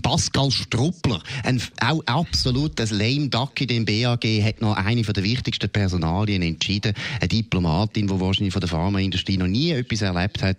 Pascal 0.01 0.51
Struppler, 0.51 1.22
ein 1.43 1.62
auch 1.81 2.01
absolutes 2.05 2.91
lame 2.91 3.27
duck 3.27 3.60
in 3.60 3.67
dem 3.67 3.84
BAG, 3.84 4.24
hat 4.41 4.62
noch 4.62 4.77
eine 4.77 5.01
der 5.01 5.24
wichtigsten 5.24 5.70
Personalien 5.70 6.43
entschieden. 6.43 6.93
Eine 7.20 7.27
Diplomatin, 7.27 8.08
die 8.08 8.20
wahrscheinlich 8.22 8.53
von 8.53 8.62
der 8.62 8.70
Pharmaindustrie 8.70 9.36
noch 9.36 9.48
nie 9.48 9.72
etwas 9.72 10.01
erlebt 10.01 10.41
hat 10.43 10.58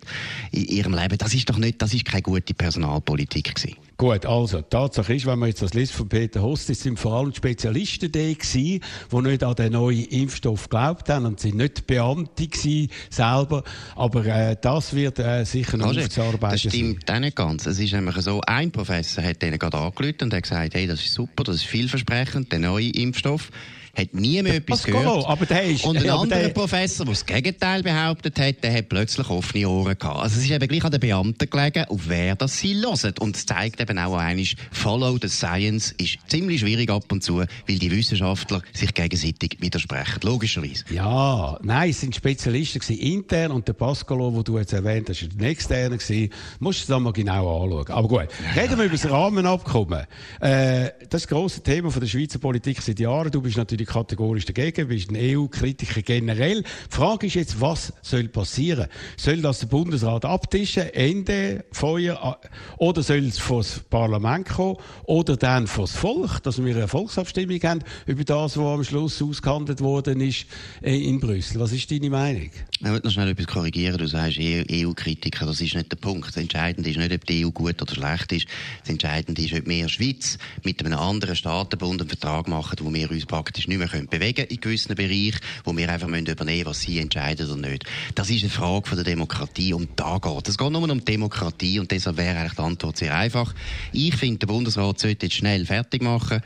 in 0.51 0.82
ihrem 0.83 0.93
Leben. 0.93 1.17
Das 1.17 1.33
ist 1.33 1.49
doch 1.49 1.57
nicht, 1.57 1.81
das 1.81 1.93
ist 1.93 2.05
keine 2.05 2.21
gute 2.21 2.53
Personalpolitik 2.53 3.55
gewesen. 3.55 3.75
Gut, 3.97 4.25
also, 4.25 4.61
Tatsache 4.61 5.13
ist, 5.13 5.25
wenn 5.25 5.39
man 5.39 5.49
jetzt 5.49 5.61
das 5.61 5.73
liest 5.73 5.93
von 5.93 6.09
Peter 6.09 6.41
Host, 6.41 6.69
es 6.69 6.81
sind 6.81 6.99
vor 6.99 7.13
allem 7.13 7.33
Spezialisten 7.33 8.11
die 8.11 8.35
gewesen, 8.35 8.81
die 9.11 9.21
nicht 9.21 9.43
an 9.43 9.55
den 9.55 9.73
neuen 9.73 10.05
Impfstoff 10.05 10.63
geglaubt 10.63 11.09
haben 11.09 11.25
und 11.25 11.39
sind 11.39 11.55
nicht 11.55 11.87
Beamte 11.87 12.47
gewesen, 12.47 12.89
selber. 13.09 13.63
Aber 13.95 14.25
äh, 14.25 14.57
das 14.59 14.93
wird 14.95 15.19
äh, 15.19 15.45
sicher 15.45 15.77
noch 15.77 15.95
aufzuarbeiten 15.95 16.59
Das 16.63 16.73
stimmt 16.73 17.09
auch 17.09 17.19
nicht 17.19 17.35
ganz. 17.35 17.65
Es 17.65 17.79
ist 17.79 17.93
nämlich 17.93 18.15
so, 18.17 18.41
ein 18.41 18.71
Professor 18.71 19.23
hat 19.23 19.41
denen 19.41 19.59
gerade 19.59 19.77
angerufen 19.77 20.23
und 20.23 20.33
hat 20.33 20.43
gesagt, 20.43 20.73
hey, 20.73 20.87
das 20.87 21.01
ist 21.01 21.13
super, 21.13 21.43
das 21.43 21.57
ist 21.57 21.65
vielversprechend, 21.65 22.51
der 22.51 22.59
neue 22.59 22.89
Impfstoff 22.89 23.51
hat 23.95 24.13
nie 24.15 24.41
mehr 24.41 24.55
etwas 24.55 24.81
Pascolo, 24.81 25.03
gehört. 25.03 25.27
Aber 25.27 25.45
der 25.45 25.63
ist, 25.65 25.85
und 25.85 25.97
ein 25.97 26.09
anderer 26.09 26.41
der... 26.41 26.49
Professor, 26.49 27.05
der 27.05 27.13
das 27.13 27.25
Gegenteil 27.25 27.83
behauptet 27.83 28.39
hat, 28.39 28.63
der 28.63 28.73
hat 28.73 28.89
plötzlich 28.89 29.29
offene 29.29 29.69
Ohren 29.69 29.97
gehabt. 29.97 30.19
Also 30.19 30.39
es 30.39 30.45
ist 30.45 30.51
eben 30.51 30.67
gleich 30.67 30.83
an 30.83 30.91
den 30.91 30.99
Beamten 30.99 31.47
gelegen, 31.47 31.85
auf 31.85 32.01
wer 32.07 32.35
das 32.35 32.57
sie 32.57 32.73
hören. 32.73 33.13
Und 33.19 33.35
es 33.35 33.45
zeigt 33.45 33.79
eben 33.79 33.99
auch 33.99 34.17
eines, 34.17 34.55
Follow 34.71 35.17
the 35.21 35.27
Science 35.27 35.93
ist 35.99 36.17
ziemlich 36.27 36.61
schwierig 36.61 36.89
ab 36.89 37.03
und 37.11 37.23
zu, 37.23 37.37
weil 37.37 37.77
die 37.79 37.91
Wissenschaftler 37.91 38.63
sich 38.73 38.93
gegenseitig 38.95 39.57
widersprechen, 39.59 40.19
logischerweise. 40.23 40.85
Ja, 40.89 41.59
nein, 41.61 41.91
es 41.91 42.01
sind 42.01 42.15
Spezialisten 42.15 42.79
gewesen, 42.79 42.99
intern 42.99 43.51
und 43.51 43.67
der 43.67 43.73
Pascolo, 43.73 44.31
den 44.31 44.43
du 44.43 44.57
jetzt 44.57 44.73
erwähnt 44.73 45.09
hast, 45.09 45.21
war 45.21 45.29
der 45.29 45.49
externe 45.49 45.97
gewesen. 45.97 46.33
Musst 46.59 46.89
du 46.89 46.93
das 46.93 46.99
mal 46.99 47.13
genau 47.13 47.63
anschauen. 47.63 47.95
Aber 47.95 48.07
gut, 48.07 48.27
reden 48.55 48.77
wir 48.77 48.85
über 48.85 48.95
das 48.95 49.07
Rahmenabkommen. 49.07 50.07
Äh, 50.39 50.89
das 51.09 51.21
ist 51.21 51.23
das 51.23 51.27
grosse 51.27 51.61
Thema 51.61 51.91
von 51.91 52.01
der 52.01 52.07
Schweizer 52.07 52.39
Politik 52.39 52.81
seit 52.81 52.99
Jahren. 52.99 53.29
Du 53.29 53.39
bist 53.41 53.55
natürlich 53.55 53.82
natürlich 53.83 53.87
kategorisch 53.87 54.45
dagegen, 54.45 54.87
bist 54.87 55.09
ein 55.09 55.17
EU-Kritiker 55.17 56.01
generell. 56.01 56.63
Die 56.63 56.95
Frage 56.95 57.27
ist 57.27 57.35
jetzt, 57.35 57.61
was 57.61 57.93
soll 58.01 58.27
passieren? 58.27 58.87
Soll 59.17 59.41
das 59.41 59.59
der 59.59 59.67
Bundesrat 59.67 60.25
abtischen, 60.25 60.93
Ende, 60.93 61.65
Feuer, 61.71 62.39
oder 62.77 63.03
soll 63.03 63.25
es 63.25 63.39
vor 63.39 63.59
das 63.59 63.79
Parlament 63.79 64.49
kommen, 64.49 64.77
oder 65.05 65.37
dann 65.37 65.67
vor 65.67 65.85
das 65.85 65.95
Volk, 65.95 66.41
dass 66.43 66.63
wir 66.63 66.75
eine 66.75 66.87
Volksabstimmung 66.87 67.59
haben 67.63 67.83
über 68.05 68.23
das, 68.23 68.57
was 68.57 68.65
am 68.65 68.83
Schluss 68.83 69.21
ausgehandelt 69.21 69.81
worden 69.81 70.21
ist 70.21 70.45
äh, 70.81 70.95
in 70.95 71.19
Brüssel? 71.19 71.59
Was 71.59 71.71
ist 71.71 71.91
deine 71.91 72.09
Meinung? 72.09 72.49
Ich 72.79 72.81
möchte 72.89 73.07
noch 73.07 73.13
schnell 73.13 73.29
etwas 73.29 73.47
korrigieren. 73.47 73.97
Du 73.97 74.07
sagst 74.07 74.39
EU-Kritiker, 74.39 75.45
das 75.45 75.61
ist 75.61 75.75
nicht 75.75 75.91
der 75.91 75.97
Punkt. 75.97 76.27
Das 76.27 76.37
Entscheidende 76.37 76.89
ist 76.89 76.97
nicht, 76.97 77.13
ob 77.13 77.25
die 77.25 77.45
EU 77.45 77.49
gut 77.51 77.81
oder 77.81 77.93
schlecht 77.93 78.31
ist. 78.33 78.47
Das 78.81 78.89
Entscheidende 78.89 79.41
ist, 79.41 79.53
ob 79.53 79.65
wir 79.67 79.87
Schweiz 79.87 80.37
mit 80.63 80.83
einem 80.83 80.97
anderen 80.99 81.35
Staatenbund 81.35 82.01
einen 82.01 82.09
Vertrag 82.09 82.47
machen, 82.47 82.77
wo 82.81 82.93
wir 82.93 83.09
uns 83.09 83.25
praktisch 83.25 83.67
nicht 83.67 83.72
mehr 83.77 83.87
können 83.87 84.07
bewegen 84.07 84.45
in 84.45 84.59
gewissen 84.59 84.95
Bereichen, 84.95 85.39
wo 85.63 85.75
wir 85.75 85.89
einfach 85.89 86.07
müssen 86.07 86.27
übernehmen 86.27 86.65
was 86.65 86.81
sie 86.81 86.99
entscheiden 86.99 87.49
oder 87.49 87.69
nicht. 87.69 87.85
Das 88.15 88.29
ist 88.29 88.41
eine 88.41 88.49
Frage 88.49 88.87
von 88.87 88.97
der 88.97 89.05
Demokratie 89.05 89.73
und 89.73 89.89
da 89.95 90.17
geht 90.17 90.47
es. 90.47 90.57
geht 90.57 90.71
nur 90.71 90.89
um 90.89 91.05
Demokratie 91.05 91.79
und 91.79 91.91
deshalb 91.91 92.17
wäre 92.17 92.37
eigentlich 92.37 92.53
die 92.53 92.61
Antwort 92.61 92.97
sehr 92.97 93.15
einfach. 93.15 93.53
Ich 93.91 94.15
finde, 94.15 94.39
der 94.39 94.47
Bundesrat 94.47 94.99
sollte 94.99 95.25
jetzt 95.25 95.35
schnell 95.35 95.65
fertig 95.65 96.01
machen. 96.01 96.41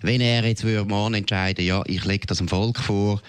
Wenn 0.00 0.20
er 0.20 0.44
jetzt 0.44 0.64
morgen 0.64 1.14
entscheiden 1.14 1.64
ja, 1.64 1.82
ich 1.86 2.04
lege 2.04 2.26
das 2.26 2.38
dem 2.38 2.48
Volk 2.48 2.78
vor, 2.78 3.20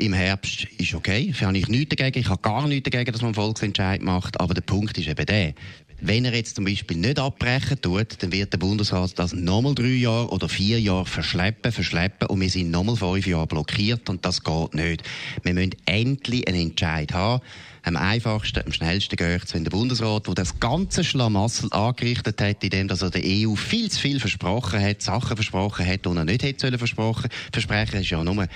im 0.00 0.12
Herbst 0.14 0.66
ist 0.78 0.94
okay. 0.94 1.28
Ich 1.30 1.42
habe 1.42 1.52
nichts 1.52 1.68
dagegen. 1.96 2.18
Ich 2.18 2.28
habe 2.28 2.40
gar 2.40 2.66
nichts 2.66 2.88
dagegen, 2.90 3.12
dass 3.12 3.20
man 3.20 3.28
einen 3.28 3.34
Volksentscheid 3.34 4.02
macht. 4.02 4.40
Aber 4.40 4.54
der 4.54 4.62
Punkt 4.62 4.96
ist 4.96 5.08
eben 5.08 5.26
der. 5.26 5.54
Wenn 6.02 6.24
er 6.24 6.34
jetzt 6.34 6.56
zum 6.56 6.64
Beispiel 6.64 6.96
nicht 6.96 7.18
abbrechen 7.18 7.80
tut, 7.80 8.22
dann 8.22 8.32
wird 8.32 8.52
der 8.52 8.58
Bundesrat 8.58 9.18
das 9.18 9.34
nochmal 9.34 9.74
drei 9.74 9.88
Jahre 9.88 10.30
oder 10.30 10.48
vier 10.48 10.80
Jahre 10.80 11.04
verschleppen, 11.04 11.72
verschleppen 11.72 12.28
und 12.28 12.40
wir 12.40 12.48
sind 12.48 12.70
nochmal 12.70 12.96
fünf 12.96 13.26
Jahre 13.26 13.46
blockiert 13.46 14.08
und 14.08 14.24
das 14.24 14.42
geht 14.42 14.74
nicht. 14.74 15.02
Wir 15.42 15.52
müssen 15.52 15.74
endlich 15.84 16.48
einen 16.48 16.70
Entscheid 16.70 17.12
haben. 17.12 17.42
Am 17.82 17.96
einfachsten, 17.96 18.62
am 18.64 18.72
schnellsten 18.72 19.16
geht 19.16 19.44
es, 19.44 19.54
wenn 19.54 19.64
der 19.64 19.70
Bundesrat, 19.70 20.26
der 20.26 20.34
das 20.34 20.60
ganze 20.60 21.02
Schlamassel 21.02 21.72
angerichtet 21.72 22.40
hat, 22.40 22.62
indem 22.62 22.88
dass 22.88 23.00
er 23.00 23.10
der 23.10 23.22
EU 23.24 23.54
viel 23.54 23.90
zu 23.90 24.00
viel 24.00 24.20
versprochen 24.20 24.82
hat, 24.82 25.00
Sachen 25.00 25.34
versprochen 25.34 25.86
hat, 25.86 26.04
die 26.04 26.10
er 26.10 26.24
nicht 26.24 26.42
hätte 26.42 26.76
versprochen 26.76 27.30
versprechen, 27.52 28.00
ist 28.00 28.10
ja 28.10 28.22
nur 28.22 28.46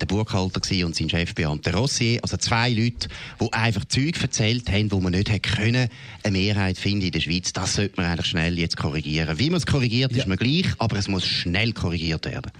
der 0.00 0.06
Buchhalter 0.06 0.60
und 0.84 0.94
sein 0.94 1.08
Chefbeamter 1.08 1.74
Rossier, 1.74 2.20
also 2.22 2.36
zwei 2.36 2.70
Leute, 2.70 3.08
die 3.40 3.52
einfach 3.52 3.84
Zeug 3.84 4.20
erzählt 4.20 4.70
haben, 4.70 4.92
wo 4.92 5.00
man 5.00 5.12
nicht 5.12 5.30
hätte 5.30 5.50
können, 5.56 5.88
eine 6.22 6.38
Mehrheit 6.38 6.78
finden 6.78 7.06
in 7.06 7.12
der 7.12 7.20
Schweiz. 7.20 7.52
Das 7.52 7.74
sollte 7.74 8.00
man 8.00 8.06
eigentlich 8.06 8.26
schnell 8.26 8.58
jetzt 8.58 8.76
korrigieren. 8.76 9.38
Wie 9.38 9.50
man 9.50 9.58
es 9.58 9.66
korrigiert, 9.66 10.12
ja. 10.12 10.18
ist 10.18 10.26
mir 10.26 10.36
gleich, 10.36 10.66
aber 10.78 10.96
es 10.96 11.08
muss 11.08 11.26
schnell 11.26 11.72
korrigiert 11.72 12.24
werden. 12.26 12.50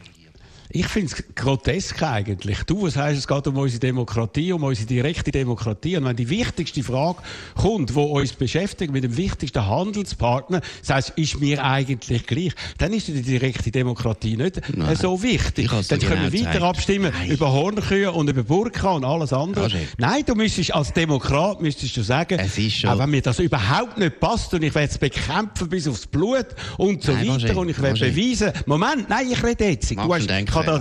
Ich 0.70 0.86
finde 0.88 1.12
es 1.12 1.24
grotesk 1.34 2.02
eigentlich. 2.02 2.58
Du, 2.64 2.82
was 2.82 2.96
heißt, 2.96 3.18
es 3.18 3.28
geht 3.28 3.46
um 3.46 3.56
unsere 3.56 3.80
Demokratie, 3.80 4.52
um 4.52 4.64
unsere 4.64 4.86
direkte 4.86 5.30
Demokratie. 5.30 5.96
Und 5.96 6.04
wenn 6.04 6.16
die 6.16 6.28
wichtigste 6.28 6.82
Frage 6.82 7.18
kommt, 7.54 7.90
die 7.90 7.94
uns 7.94 8.32
beschäftigt, 8.32 8.92
mit 8.92 9.04
dem 9.04 9.16
wichtigsten 9.16 9.64
Handelspartner, 9.66 10.60
das 10.80 10.90
heißt, 10.90 11.10
ist 11.16 11.40
mir 11.40 11.62
eigentlich 11.64 12.26
gleich, 12.26 12.52
dann 12.78 12.92
ist 12.92 13.08
die 13.08 13.22
direkte 13.22 13.70
Demokratie 13.70 14.36
nicht 14.36 14.60
Nein. 14.74 14.96
so 14.96 15.22
wichtig. 15.22 15.70
Dann 15.88 15.98
können 16.00 16.30
wir 16.30 16.30
genau 16.30 16.50
weiter 16.50 16.62
abstimmen 16.62 17.12
Nein. 17.16 17.30
über 17.30 17.52
Hornkühe 17.52 18.10
und 18.12 18.28
über 18.28 18.42
Burka 18.42 18.92
und 18.92 19.04
alles 19.04 19.32
andere. 19.32 19.68
Ja, 19.68 19.78
Nein, 19.98 20.24
du 20.26 20.34
müsstest 20.34 20.74
als 20.74 20.92
Demokrat 20.92 21.60
müsstest 21.60 21.96
du 21.96 22.02
sagen, 22.02 22.40
auch 22.40 22.98
wenn 22.98 23.10
mir 23.10 23.22
das 23.22 23.38
überhaupt 23.38 23.98
nicht 23.98 24.20
passt 24.20 24.52
und 24.54 24.62
ich 24.62 24.74
werde 24.74 24.90
es 24.90 24.98
bekämpfen 24.98 25.68
bis 25.68 25.86
aufs 25.88 26.06
Blut 26.06 26.46
und 26.78 27.02
so 27.02 27.12
Nein, 27.12 27.28
weiter 27.28 27.56
und 27.56 27.68
ich 27.68 27.80
werde 27.80 27.98
beweisen, 27.98 28.52
Moment, 28.66 29.08
nein, 29.08 29.26
ich 29.30 29.42
rede 29.42 29.64
jetzt. 29.66 29.90
Du 29.90 30.14
hast, 30.14 30.28
da, 30.64 30.78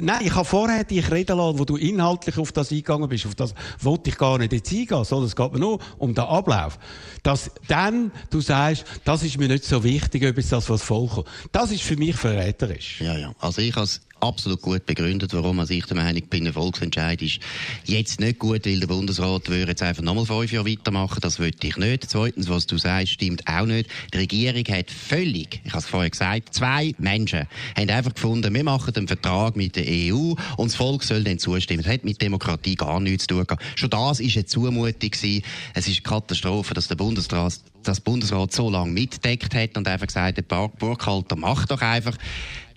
Nein, 0.00 0.20
ich 0.24 0.34
habe 0.34 0.46
vorher 0.46 0.84
dich 0.84 1.10
reden 1.10 1.36
lassen, 1.36 1.58
wo 1.58 1.66
du 1.66 1.76
inhaltlich 1.76 2.38
auf 2.38 2.50
das 2.50 2.70
eingegangen 2.70 3.10
bist. 3.10 3.26
Auf 3.26 3.34
das 3.34 3.54
wollte 3.78 4.08
ich 4.08 4.16
gar 4.16 4.38
nicht 4.38 4.54
jetzt 4.54 4.72
eingehen, 4.72 5.04
sondern 5.04 5.26
es 5.26 5.36
geht 5.36 5.52
mir 5.52 5.58
nur 5.58 5.80
um 5.98 6.14
den 6.14 6.24
Ablauf. 6.24 6.78
Dass 7.22 7.50
dann 7.68 8.10
du 8.30 8.40
sagst, 8.40 8.86
das 9.04 9.22
ist 9.22 9.36
mir 9.36 9.48
nicht 9.48 9.64
so 9.64 9.84
wichtig, 9.84 10.24
ob 10.26 10.38
es 10.38 10.48
das 10.48 10.70
was 10.70 10.82
Volk 10.82 11.26
Das 11.52 11.70
ist 11.70 11.82
für 11.82 11.96
mich 11.96 12.16
verräterisch. 12.16 13.02
Ja, 13.02 13.18
ja. 13.18 13.34
Also 13.38 13.60
ich 13.60 13.76
als 13.76 14.00
absolut 14.22 14.62
gut 14.62 14.86
begründet, 14.86 15.34
warum 15.34 15.58
also 15.58 15.74
ich 15.74 15.84
der 15.86 15.96
Meinung 15.96 16.22
bin, 16.28 16.46
ein 16.46 16.52
Volksentscheid 16.52 17.20
ist 17.22 17.40
jetzt 17.84 18.20
nicht 18.20 18.38
gut, 18.38 18.64
weil 18.66 18.78
der 18.78 18.86
Bundesrat 18.86 19.48
würde 19.48 19.72
jetzt 19.72 19.82
einfach 19.82 20.02
nochmal 20.02 20.26
fünf 20.26 20.52
Jahre 20.52 20.70
weitermachen. 20.70 21.18
Das 21.20 21.40
wollte 21.40 21.66
ich 21.66 21.76
nicht. 21.76 22.08
Zweitens, 22.08 22.48
was 22.48 22.66
du 22.66 22.78
sagst, 22.78 23.14
stimmt 23.14 23.46
auch 23.48 23.66
nicht. 23.66 23.90
Die 24.14 24.18
Regierung 24.18 24.64
hat 24.68 24.90
völlig, 24.90 25.60
ich 25.64 25.72
habe 25.72 25.80
es 25.80 25.86
vorher 25.86 26.10
gesagt, 26.10 26.54
zwei 26.54 26.94
Menschen 26.98 27.48
haben 27.76 27.90
einfach 27.90 28.14
gefunden, 28.14 28.54
wir 28.54 28.64
machen 28.64 28.94
einen 28.94 29.08
Vertrag 29.08 29.56
mit 29.56 29.76
der 29.76 29.84
EU 29.88 30.34
und 30.56 30.70
das 30.70 30.76
Volk 30.76 31.02
soll 31.02 31.24
dann 31.24 31.38
zustimmen. 31.38 31.82
Das 31.82 31.92
hat 31.92 32.04
mit 32.04 32.22
Demokratie 32.22 32.76
gar 32.76 33.00
nichts 33.00 33.26
zu 33.26 33.34
tun. 33.34 33.46
Schon 33.74 33.90
das 33.90 34.20
ist 34.20 34.36
eine 34.36 34.46
Zumutung 34.46 35.10
gewesen. 35.10 35.42
Es 35.74 35.88
ist 35.88 35.96
eine 35.96 36.02
Katastrophe, 36.02 36.74
dass 36.74 36.88
der 36.88 36.94
Bundesrat 36.94 37.60
das 37.82 38.00
Bundesrat 38.00 38.52
so 38.52 38.70
lange 38.70 38.92
mitdeckt 38.92 39.54
hat 39.54 39.76
und 39.76 39.88
einfach 39.88 40.06
gesagt 40.06 40.38
hat, 40.38 40.78
Burkhalter, 40.78 41.34
mach 41.34 41.66
doch 41.66 41.80
einfach. 41.80 42.16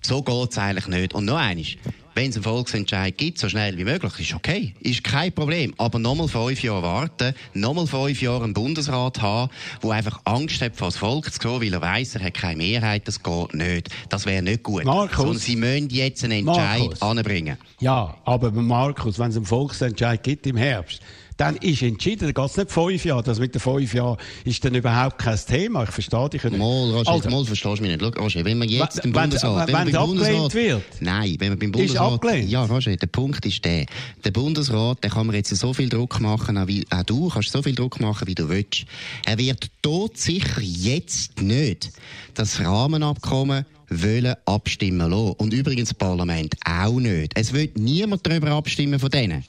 So 0.06 0.22
geht 0.22 0.52
es 0.52 0.58
eigentlich 0.58 0.86
nicht. 0.86 1.14
Und 1.14 1.24
noch 1.24 1.36
eines. 1.36 1.74
Wenn 2.14 2.30
es 2.30 2.36
einen 2.36 2.44
Volksentscheid 2.44 3.18
gibt, 3.18 3.38
so 3.38 3.48
schnell 3.48 3.76
wie 3.76 3.82
möglich, 3.82 4.20
ist 4.20 4.34
okay. 4.34 4.72
Ist 4.80 5.02
kein 5.02 5.32
Problem. 5.32 5.74
Aber 5.78 5.98
nochmal 5.98 6.28
fünf 6.28 6.62
Jahre 6.62 6.82
warten, 6.82 7.34
nochmal 7.54 7.88
fünf 7.88 8.22
Jahre 8.22 8.44
einen 8.44 8.54
Bundesrat 8.54 9.20
haben, 9.20 9.50
der 9.82 9.90
einfach 9.90 10.20
Angst 10.24 10.62
hat, 10.62 10.76
vor 10.76 10.88
das 10.88 10.96
Volk 10.96 11.30
zu 11.32 11.40
gehen, 11.40 11.60
weil 11.60 11.74
er 11.74 11.82
weiss, 11.82 12.14
er 12.14 12.22
hat 12.22 12.34
keine 12.34 12.58
Mehrheit, 12.58 13.08
das 13.08 13.20
geht 13.20 13.54
nicht. 13.54 13.88
Das 14.08 14.26
wäre 14.26 14.42
nicht 14.42 14.62
gut. 14.62 14.84
Markus, 14.84 15.16
Sondern 15.16 15.38
sie 15.38 15.56
müssen 15.56 15.90
jetzt 15.90 16.22
einen 16.22 16.46
Entscheid 16.46 16.78
Markus, 16.78 17.02
anbringen. 17.02 17.58
Ja, 17.80 18.16
aber 18.24 18.52
Markus, 18.52 19.18
wenn 19.18 19.30
es 19.30 19.36
einen 19.36 19.44
Volksentscheid 19.44 20.22
gibt 20.22 20.46
im 20.46 20.56
Herbst, 20.56 21.02
dann 21.36 21.56
ist 21.56 21.82
entschieden, 21.82 22.32
dann 22.32 22.34
geht 22.34 22.50
es 22.50 22.56
nicht 22.56 22.70
fünf 22.70 23.04
Jahre. 23.04 23.22
Das 23.22 23.38
mit 23.38 23.54
den 23.54 23.60
fünf 23.60 23.92
Jahren 23.92 24.16
ist 24.44 24.64
dann 24.64 24.74
überhaupt 24.74 25.18
kein 25.18 25.38
Thema. 25.38 25.84
Ich 25.84 25.90
verstehe 25.90 26.28
dich 26.30 26.44
nicht. 26.44 26.56
Mal, 26.56 26.90
Roger, 26.90 27.10
also, 27.10 27.30
mal 27.30 27.44
verstehst 27.44 27.78
du 27.78 27.82
mich 27.82 27.92
nicht. 27.92 28.00
Schau, 28.00 28.22
Roger, 28.22 28.44
wenn 28.44 28.58
man 28.58 28.68
jetzt 28.68 29.04
im 29.04 29.12
Bundesrat... 29.12 29.68
Wenn, 29.68 29.74
wenn, 29.74 29.88
es 29.88 29.94
abgelehnt 29.94 30.54
wird? 30.54 30.82
Nein, 31.00 31.36
wenn 31.38 31.48
man 31.50 31.58
beim 31.58 31.72
Bundesrat... 31.72 32.06
Ist 32.06 32.14
abgelehnt? 32.14 32.48
Ja, 32.48 32.64
Roger, 32.64 32.96
der 32.96 33.06
Punkt 33.06 33.44
ist 33.44 33.64
der. 33.64 33.86
Der 34.24 34.30
Bundesrat, 34.30 35.02
der 35.02 35.10
kann 35.10 35.26
man 35.26 35.36
jetzt 35.36 35.54
so 35.54 35.72
viel 35.74 35.88
Druck 35.88 36.20
machen, 36.20 36.56
auch, 36.56 36.66
wie, 36.66 36.84
auch 36.90 37.02
du 37.02 37.28
kannst 37.28 37.52
so 37.52 37.62
viel 37.62 37.74
Druck 37.74 38.00
machen, 38.00 38.26
wie 38.26 38.34
du 38.34 38.48
willst. 38.48 38.86
Er 39.26 39.36
wird 39.38 39.66
dort 39.82 40.16
sicher 40.16 40.60
jetzt 40.60 41.42
nicht 41.42 41.90
das 42.34 42.60
Rahmenabkommen 42.60 43.66
wollen 43.88 44.34
abstimmen 44.46 45.10
lassen. 45.10 45.32
Und 45.32 45.52
übrigens 45.52 45.90
das 45.90 45.98
Parlament 45.98 46.54
auch 46.64 46.98
nicht. 46.98 47.32
Es 47.34 47.52
will 47.52 47.70
niemand 47.76 48.26
darüber 48.26 48.50
abstimmen 48.52 48.98
von 48.98 49.10
denen. 49.10 49.44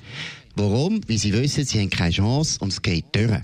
Warum? 0.58 1.02
Weil 1.08 1.18
sie 1.20 1.34
wissen, 1.34 1.66
sie 1.66 1.80
haben 1.80 1.90
keine 1.90 2.12
Chance 2.12 2.58
und 2.60 2.74
es 2.74 2.82
geht 2.82 3.06
durch. 3.12 3.42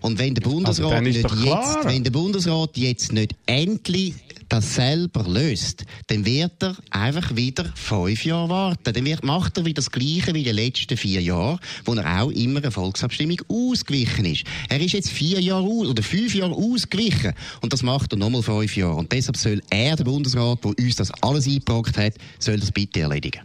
Und 0.00 0.18
wenn 0.18 0.34
der 0.34 0.42
Bundesrat, 0.42 0.92
also 0.92 1.00
nicht 1.00 1.16
jetzt, 1.16 1.84
wenn 1.84 2.02
der 2.02 2.10
Bundesrat 2.10 2.76
jetzt 2.76 3.12
nicht 3.12 3.36
endlich 3.46 4.14
das 4.48 4.74
selber 4.74 5.24
löst, 5.28 5.84
dann 6.08 6.24
wird 6.24 6.62
er 6.62 6.76
einfach 6.90 7.34
wieder 7.34 7.72
fünf 7.74 8.24
Jahre 8.24 8.48
warten. 8.48 8.92
Dann 8.92 9.04
wird, 9.04 9.24
macht 9.24 9.56
er 9.58 9.64
wieder 9.64 9.76
das 9.76 9.90
Gleiche 9.90 10.34
wie 10.34 10.40
in 10.40 10.44
den 10.44 10.56
letzten 10.56 10.96
vier 10.96 11.20
Jahren, 11.20 11.58
wo 11.84 11.94
er 11.94 12.22
auch 12.22 12.30
immer 12.30 12.60
eine 12.60 12.70
Volksabstimmung 12.70 13.40
ausgewichen 13.48 14.24
ist. 14.24 14.44
Er 14.68 14.80
ist 14.80 14.92
jetzt 14.92 15.10
vier 15.10 15.40
Jahre 15.40 15.64
oder 15.64 16.02
fünf 16.02 16.34
Jahre 16.34 16.54
ausgewichen 16.54 17.32
und 17.60 17.72
das 17.72 17.82
macht 17.82 18.12
er 18.12 18.18
nochmal 18.18 18.42
fünf 18.42 18.76
Jahre. 18.76 18.96
Und 18.96 19.12
deshalb 19.12 19.36
soll 19.36 19.62
er, 19.70 19.96
der 19.96 20.04
Bundesrat, 20.04 20.64
der 20.64 20.78
uns 20.78 20.96
das 20.96 21.12
alles 21.22 21.46
eingebracht 21.46 21.96
hat, 21.96 22.14
soll 22.38 22.58
das 22.58 22.72
bitte 22.72 23.00
erledigen. 23.00 23.42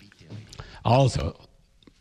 Also, 0.84 1.34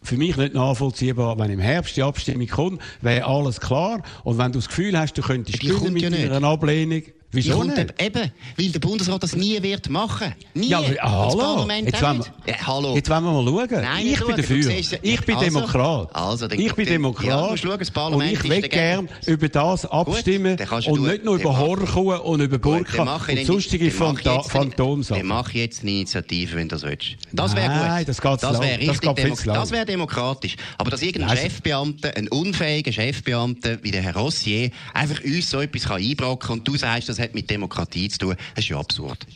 für 0.03 0.17
mich 0.17 0.37
nicht 0.37 0.55
nachvollziehbar, 0.55 1.39
wenn 1.39 1.51
im 1.51 1.61
Herbst 1.61 1.97
die 1.97 2.03
Abstimmung 2.03 2.47
kommt, 2.49 2.83
wäre 3.01 3.27
alles 3.27 3.61
klar. 3.61 4.03
Und 4.25 4.39
wenn 4.39 4.53
du 4.53 4.59
das 4.59 4.69
Gefühl 4.69 4.99
hast, 4.99 5.15
du 5.19 5.23
könntest 5.23 5.63
mit 5.63 6.03
ja 6.03 6.09
einer 6.09 6.49
Ablehnung, 6.49 7.03
Wieso 7.33 7.63
nicht? 7.63 7.95
Eben, 8.03 8.33
weil 8.57 8.69
der 8.71 8.81
Bundesrat 8.81 9.23
das 9.23 9.37
nie 9.37 9.63
wird 9.63 9.89
machen. 9.89 10.35
Nie. 10.53 10.69
Ja, 10.69 10.79
aber, 10.79 10.89
ah, 11.01 11.29
hallo. 11.31 11.69
Jetzt 11.71 12.03
wollen, 12.03 12.19
wir, 12.19 12.53
ja, 12.53 12.67
hallo. 12.67 12.95
Jetzt 12.97 13.09
wollen 13.09 13.25
wir 13.25 13.33
mal 13.33 13.69
schauen. 13.69 13.83
Nein, 13.83 14.07
ich 14.07 14.25
bin 14.25 14.37
dafür. 14.37 14.63
Siehst, 14.65 14.99
ich 15.01 15.21
bin 15.25 15.37
also, 15.37 15.47
Demokrat. 15.47 16.09
Also, 16.13 16.49
den, 16.49 16.61
ich 16.61 16.75
bin 16.75 16.87
den, 16.87 16.95
Demokrat. 16.95 17.51
Ja, 17.51 17.57
schauen, 17.57 17.79
das 17.79 17.91
Parlament 17.93 18.33
und 18.33 18.45
ich 18.45 18.51
will 18.51 18.69
gerne 18.69 19.09
über 19.27 19.49
das 19.49 19.87
abstimmen 19.87 20.57
Gut, 20.57 20.89
und 20.89 21.03
nicht 21.07 21.25
nur 21.25 21.37
über 21.37 21.57
Horchungen 21.57 22.19
und 22.19 22.41
über 22.41 22.59
Burka 22.59 23.21
und 23.29 23.47
sonstige 23.47 23.93
Phantomsachen. 23.93 25.21
Dann 25.21 25.27
mach 25.27 25.53
jetzt 25.53 25.83
eine 25.83 25.93
Initiative, 25.93 26.57
wenn 26.57 26.69
du 26.69 26.75
das 26.75 26.83
willst. 26.83 27.17
Das 27.33 27.55
wäre 27.55 27.69
gut. 27.69 27.77
Nein, 27.77 28.05
das 28.07 28.21
geht 28.21 28.43
das 28.43 28.61
wäre 28.61 28.79
richtig 28.79 29.45
Das 29.45 29.71
wäre 29.71 29.87
demokratisch. 29.87 30.57
Aber 30.79 30.91
dass 30.91 31.03
irgendein 31.03 31.37
Chefbeamter, 31.37 32.17
ein 32.17 32.27
unfähiger 32.27 32.91
Chefbeamter 32.91 33.79
wie 33.83 33.93
der 33.93 34.03
Herr 34.03 34.17
Rossier 34.17 34.71
einfach 34.95 35.23
uns 35.23 35.49
so 35.49 35.61
etwas 35.61 35.89
einbrocken 35.89 36.49
kann 36.49 36.59
und 36.59 36.67
du 36.67 36.77
sagst, 36.77 37.09
das 37.09 37.20
hat 37.21 37.35
mit 37.35 37.51
Demokratie 37.51 38.09
zu 38.09 38.19
tun. 38.19 38.37
Das 38.55 38.65
ist 38.65 38.71
ja 38.71 38.79
absurd. 38.79 39.27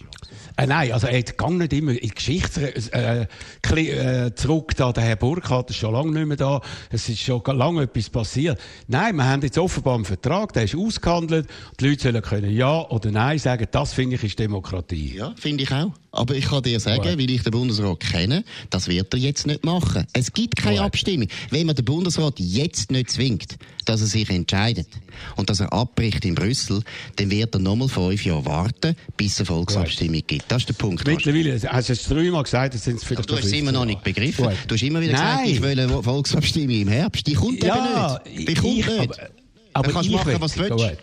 Äh, 0.56 0.66
nein, 0.66 0.92
also 0.92 1.08
er 1.08 1.22
geht 1.22 1.50
nicht 1.50 1.72
immer 1.72 1.92
in 1.92 1.98
die 1.98 2.08
Geschichte 2.10 2.74
äh, 2.92 3.26
äh, 3.62 4.34
zurück. 4.34 4.74
Da. 4.76 4.92
Der 4.92 5.02
Herr 5.02 5.16
Burkhardt 5.16 5.70
ist 5.70 5.76
schon 5.76 5.92
lange 5.92 6.12
nicht 6.12 6.26
mehr 6.26 6.36
da. 6.36 6.60
Es 6.90 7.08
ist 7.08 7.20
schon 7.20 7.42
lange 7.46 7.82
etwas 7.82 8.08
passiert. 8.08 8.60
Nein, 8.86 9.16
wir 9.16 9.24
haben 9.24 9.42
jetzt 9.42 9.58
offenbar 9.58 9.96
einen 9.96 10.04
Vertrag, 10.04 10.52
der 10.52 10.64
ist 10.64 10.76
ausgehandelt. 10.76 11.48
Die 11.80 11.88
Leute 11.88 12.02
sollen 12.04 12.22
können 12.22 12.50
Ja 12.54 12.88
oder 12.88 13.10
Nein 13.10 13.38
sagen. 13.38 13.66
Das 13.70 13.92
finde 13.94 14.14
ich 14.14 14.22
ist 14.22 14.38
Demokratie. 14.38 15.16
Ja, 15.16 15.34
finde 15.36 15.64
ich 15.64 15.72
auch. 15.72 15.92
Aber 16.12 16.36
ich 16.36 16.44
kann 16.44 16.62
dir 16.62 16.78
sagen, 16.78 17.02
Gut. 17.02 17.18
weil 17.18 17.30
ich 17.30 17.42
den 17.42 17.50
Bundesrat 17.50 17.98
kenne, 17.98 18.44
das 18.70 18.86
wird 18.86 19.12
er 19.12 19.18
jetzt 19.18 19.48
nicht 19.48 19.64
machen. 19.64 20.06
Es 20.12 20.32
gibt 20.32 20.56
keine 20.56 20.76
Gut. 20.76 20.86
Abstimmung. 20.86 21.26
Wenn 21.50 21.66
man 21.66 21.74
den 21.74 21.84
Bundesrat 21.84 22.38
jetzt 22.38 22.92
nicht 22.92 23.10
zwingt, 23.10 23.56
dass 23.84 24.00
er 24.00 24.06
sich 24.06 24.30
entscheidet 24.30 24.86
und 25.34 25.50
dass 25.50 25.58
er 25.58 25.72
abbricht 25.72 26.24
in 26.24 26.36
Brüssel, 26.36 26.82
dann 27.16 27.30
wird 27.30 27.54
er 27.54 27.60
nochmal 27.60 27.88
fünf 27.88 28.24
Jahre 28.24 28.46
warten, 28.46 28.94
bis 29.16 29.32
es 29.32 29.40
eine 29.40 29.46
Volksabstimmung 29.46 30.20
Gut. 30.20 30.28
gibt. 30.28 30.43
Das 30.48 30.62
ist 30.62 30.68
der 30.68 30.74
Punkt. 30.74 31.06
Mittlerweile 31.06 31.60
hast 31.68 31.88
du 31.88 31.92
es 31.92 32.04
dreimal 32.04 32.42
gesagt, 32.42 32.74
jetzt 32.74 32.84
sind 32.84 32.96
es 32.96 33.04
vielleicht 33.04 33.28
Du 33.28 33.36
hast 33.36 33.44
es 33.44 33.52
immer 33.52 33.72
noch 33.72 33.84
nicht 33.84 34.02
begriffen. 34.02 34.44
Gut. 34.44 34.54
Du 34.68 34.74
hast 34.74 34.82
immer 34.82 35.00
wieder 35.00 35.14
Nein. 35.14 35.44
gesagt, 35.44 35.48
ich 35.48 35.62
will 35.62 35.80
eine 35.80 36.02
Volksabstimmung 36.02 36.76
im 36.76 36.88
Herbst. 36.88 37.26
Die 37.26 37.34
kommt 37.34 37.62
ja, 37.62 38.20
eben 38.24 38.36
nicht. 38.36 38.48
Die 38.48 38.54
kommt 38.54 38.78
ich, 38.78 38.86
nicht. 38.86 39.00
Aber, 39.00 39.30
aber 39.72 39.92
kannst 39.92 40.08
du 40.10 40.14
machen, 40.14 40.36
was 40.38 40.54
du 40.54 40.60
willst. 40.60 40.98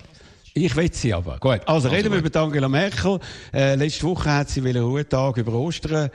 Ich 0.54 0.76
will 0.76 0.92
sie 0.92 1.14
aber. 1.14 1.38
Gut. 1.40 1.62
Also, 1.66 1.88
also 1.88 1.88
reden 1.88 2.12
wir 2.12 2.20
über 2.20 2.42
Angela 2.42 2.68
Merkel. 2.68 3.20
Äh, 3.54 3.76
letzte 3.76 4.04
Woche 4.04 4.30
hat 4.30 4.50
sie 4.50 4.60
einen 4.60 4.84
Ruhetag 4.84 5.38
über 5.38 5.54
Ostern 5.54 6.10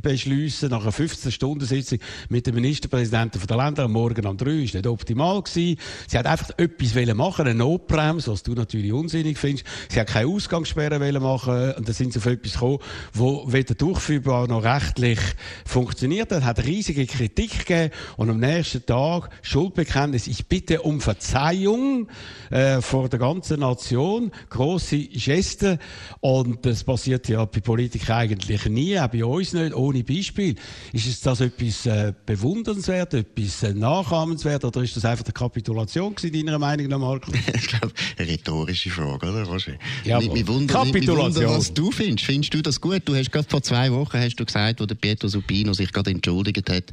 beschließen, 0.00 0.70
nach 0.70 0.82
einer 0.82 0.92
15-Stunden-Sitzung 0.92 1.98
mit 2.28 2.46
dem 2.46 2.54
Ministerpräsidenten 2.54 3.44
der 3.44 3.56
Länder. 3.56 3.84
Am 3.84 3.92
Morgen 3.92 4.24
um 4.26 4.36
drei 4.36 4.62
ist 4.62 4.74
nicht 4.74 4.86
optimal 4.86 5.42
gewesen. 5.42 5.76
Sie 6.06 6.16
hat 6.16 6.26
einfach 6.26 6.50
etwas 6.56 6.94
wollen 6.94 7.16
machen, 7.16 7.48
eine 7.48 7.56
Notbremse, 7.56 8.30
was 8.30 8.44
du 8.44 8.52
natürlich 8.52 8.92
unsinnig 8.92 9.36
findest. 9.38 9.66
Sie 9.88 9.98
hat 9.98 10.06
keine 10.06 10.28
Ausgangssperre 10.28 11.00
wollen 11.00 11.20
machen 11.20 11.72
und 11.72 11.88
dann 11.88 11.94
sind 11.94 12.12
sie 12.12 12.20
auf 12.20 12.26
etwas 12.26 12.52
gekommen, 12.52 12.78
wo 13.12 13.42
weder 13.52 13.74
durchführbar 13.74 14.46
noch 14.46 14.62
rechtlich 14.62 15.18
funktioniert 15.66 16.30
hat. 16.30 16.44
Hat 16.44 16.64
riesige 16.64 17.06
Kritik 17.06 17.66
gegeben 17.66 17.92
und 18.16 18.30
am 18.30 18.38
nächsten 18.38 18.86
Tag 18.86 19.30
Schuldbekenntnis. 19.42 20.28
Ich 20.28 20.46
bitte 20.46 20.82
um 20.82 21.00
Verzeihung 21.00 22.06
äh, 22.50 22.80
vor 22.80 23.08
der 23.08 23.18
ganzen 23.18 23.58
Nation 23.58 23.79
Demonstration, 23.80 24.30
grosse 24.48 24.98
Geste. 24.98 25.78
Und 26.20 26.64
das 26.66 26.84
passiert 26.84 27.28
ja 27.28 27.44
bei 27.44 27.60
Politikern 27.60 28.18
eigentlich 28.18 28.66
nie, 28.66 28.98
auch 28.98 29.08
bei 29.08 29.24
uns 29.24 29.52
nicht, 29.52 29.74
ohne 29.74 30.04
Beispiel. 30.04 30.54
Ist 30.92 31.06
es 31.06 31.20
das 31.20 31.40
etwas 31.40 31.86
äh, 31.86 32.12
bewundernswert, 32.26 33.14
etwas 33.14 33.62
äh, 33.62 33.74
nachahmenswert, 33.74 34.64
oder 34.64 34.82
ist 34.82 34.96
das 34.96 35.04
einfach 35.04 35.24
eine 35.24 35.32
Kapitulation 35.32 36.14
gewesen, 36.14 36.46
deiner 36.46 36.58
Meinung 36.58 36.88
nach, 36.88 36.98
Marco? 36.98 37.32
ich 37.54 37.66
glaube, 37.66 37.92
eine 38.18 38.28
rhetorische 38.28 38.90
Frage, 38.90 39.28
oder, 39.28 39.44
Roger? 39.44 39.72
Ja, 40.04 40.18
mich, 40.18 40.32
mich 40.32 40.46
wundert, 40.46 40.76
Kapitulation. 40.76 41.44
Mich 41.44 41.54
was 41.54 41.74
du 41.74 41.90
findest. 41.90 42.26
Findest 42.26 42.54
du 42.54 42.62
das 42.62 42.80
gut? 42.80 43.02
Du 43.04 43.14
hast 43.14 43.32
gerade 43.32 43.48
vor 43.48 43.62
zwei 43.62 43.90
Wochen 43.92 44.18
hast 44.18 44.36
du 44.36 44.44
gesagt, 44.44 44.80
wo 44.80 44.86
der 44.86 44.94
Pietro 44.94 45.28
Supino 45.28 45.72
sich 45.72 45.92
gerade 45.92 46.10
entschuldigt 46.10 46.68
hat 46.70 46.84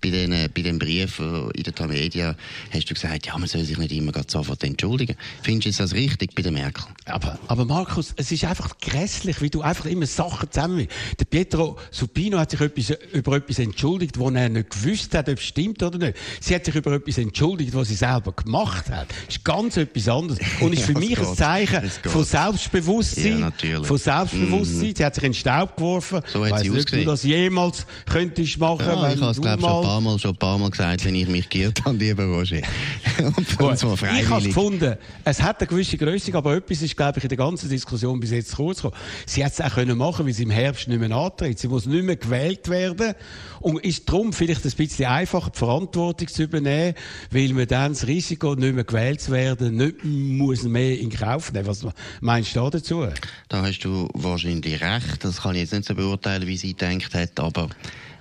bei 0.00 0.10
den, 0.10 0.32
äh, 0.32 0.48
bei 0.54 0.62
dem 0.62 0.78
Brief 0.78 1.18
äh, 1.18 1.50
in 1.54 1.62
der 1.62 1.74
Tamedia, 1.74 2.36
hast 2.70 2.90
du 2.90 2.94
gesagt, 2.94 3.26
ja, 3.26 3.36
man 3.36 3.48
soll 3.48 3.64
sich 3.64 3.78
nicht 3.78 3.92
immer 3.92 4.12
sofort 4.26 4.62
entschuldigen. 4.64 5.16
Findest 5.42 5.78
du 5.78 5.82
das 5.82 5.94
richtig? 5.94 6.35
Bei 6.36 6.42
der 6.42 6.52
Merkel. 6.52 6.84
Aber, 7.06 7.38
aber 7.48 7.64
Markus, 7.64 8.12
es 8.16 8.30
ist 8.30 8.44
einfach 8.44 8.78
grässlich, 8.78 9.40
wie 9.40 9.48
du 9.48 9.62
einfach 9.62 9.86
immer 9.86 10.06
Sachen 10.06 10.50
zusammen. 10.50 10.86
Der 11.18 11.24
Pietro 11.24 11.78
Supino 11.90 12.38
hat 12.38 12.50
sich 12.50 12.60
etwas, 12.60 12.96
über 13.12 13.36
etwas 13.36 13.58
entschuldigt, 13.58 14.18
wo 14.18 14.28
er 14.28 14.48
nicht 14.48 14.70
gewusst 14.70 15.14
hat, 15.14 15.28
ob 15.28 15.38
es 15.38 15.44
stimmt 15.44 15.82
oder 15.82 15.98
nicht. 15.98 16.16
Sie 16.40 16.54
hat 16.54 16.64
sich 16.64 16.74
über 16.74 16.92
etwas 16.92 17.18
entschuldigt, 17.18 17.74
was 17.74 17.88
sie 17.88 17.94
selber 17.94 18.32
gemacht 18.32 18.90
hat. 18.90 19.08
Das 19.08 19.36
ist 19.36 19.44
ganz 19.44 19.76
etwas 19.78 20.08
anderes. 20.08 20.38
Und 20.60 20.74
ist 20.74 20.82
für 20.86 20.92
ja, 20.92 20.98
mich 20.98 21.18
ein 21.18 21.34
Zeichen 21.34 21.90
von 22.04 22.24
Selbstbewusstsein. 22.24 23.26
Ja, 23.26 23.38
natürlich. 23.38 23.86
Von 23.86 23.98
Selbstbewusstsein. 23.98 24.90
Mm. 24.90 24.96
Sie 24.96 25.04
hat 25.04 25.14
sich 25.14 25.24
in 25.24 25.32
den 25.32 25.38
Staub 25.38 25.76
geworfen. 25.76 26.20
So 26.26 26.44
hat 26.44 26.60
sie 26.60 26.68
nicht, 26.68 26.92
du 26.92 27.04
das 27.04 27.22
jemals 27.22 27.86
könntest 28.04 28.58
machen. 28.58 28.84
Ja, 28.86 29.12
ich 29.12 29.20
habe 29.20 29.30
es, 29.30 29.40
glaube 29.40 29.62
schon 29.62 29.70
ein 29.70 29.82
paar 29.82 30.00
Mal, 30.02 30.18
schon 30.18 30.30
ein 30.32 30.36
paar 30.36 30.58
Mal 30.58 30.70
gesagt, 30.70 31.04
wenn 31.04 31.14
ich 31.14 31.28
mich 31.28 31.48
geirrt 31.48 31.82
habe, 31.84 31.96
lieber 31.96 32.24
Roger. 32.24 32.60
und, 33.58 33.78
so 33.78 33.94
ich 33.94 34.28
habe 34.28 34.44
gefunden, 34.44 34.96
es 35.24 35.40
hat 35.40 35.60
eine 35.60 35.66
gewisse 35.66 35.96
Größe 35.96 36.25
Lösung, 36.26 36.34
aber 36.36 36.56
etwas 36.56 36.82
ist, 36.82 36.96
glaube 36.96 37.18
ich, 37.18 37.24
in 37.24 37.28
der 37.28 37.38
ganzen 37.38 37.68
Diskussion 37.68 38.20
bis 38.20 38.30
jetzt 38.30 38.56
kurz 38.56 38.82
gekommen. 38.82 39.00
Sie 39.26 39.44
hat 39.44 39.52
es 39.52 39.60
auch 39.60 39.74
können 39.74 39.96
machen, 39.96 40.26
weil 40.26 40.32
sie 40.32 40.42
im 40.42 40.50
Herbst 40.50 40.88
nicht 40.88 40.98
mehr 40.98 41.10
antritt. 41.16 41.58
Sie 41.58 41.68
muss 41.68 41.86
nicht 41.86 42.04
mehr 42.04 42.16
gewählt 42.16 42.68
werden 42.68 43.14
und 43.66 43.84
ist 43.84 44.08
darum 44.08 44.32
vielleicht 44.32 44.64
ein 44.64 44.70
bisschen 44.70 45.06
einfacher, 45.06 45.50
die 45.50 45.58
Verantwortung 45.58 46.28
zu 46.28 46.44
übernehmen, 46.44 46.94
weil 47.32 47.52
man 47.52 47.66
dann 47.66 47.94
das 47.94 48.06
Risiko, 48.06 48.54
nicht 48.54 48.76
mehr 48.76 48.84
gewählt 48.84 49.20
zu 49.20 49.32
werden, 49.32 49.74
nicht 49.74 50.04
muss 50.04 50.62
mehr 50.62 50.96
in 50.96 51.10
Kauf 51.10 51.52
nehmen. 51.52 51.66
Was 51.66 51.84
meinst 52.20 52.54
du 52.54 52.70
dazu? 52.70 53.08
Da 53.48 53.62
hast 53.62 53.80
du 53.80 54.08
wahrscheinlich 54.14 54.80
recht. 54.80 55.24
Das 55.24 55.42
kann 55.42 55.56
ich 55.56 55.62
jetzt 55.62 55.72
nicht 55.72 55.84
so 55.84 55.96
beurteilen, 55.96 56.46
wie 56.46 56.56
sie 56.56 56.76
gedacht 56.76 57.12
hat, 57.12 57.40
aber 57.40 57.68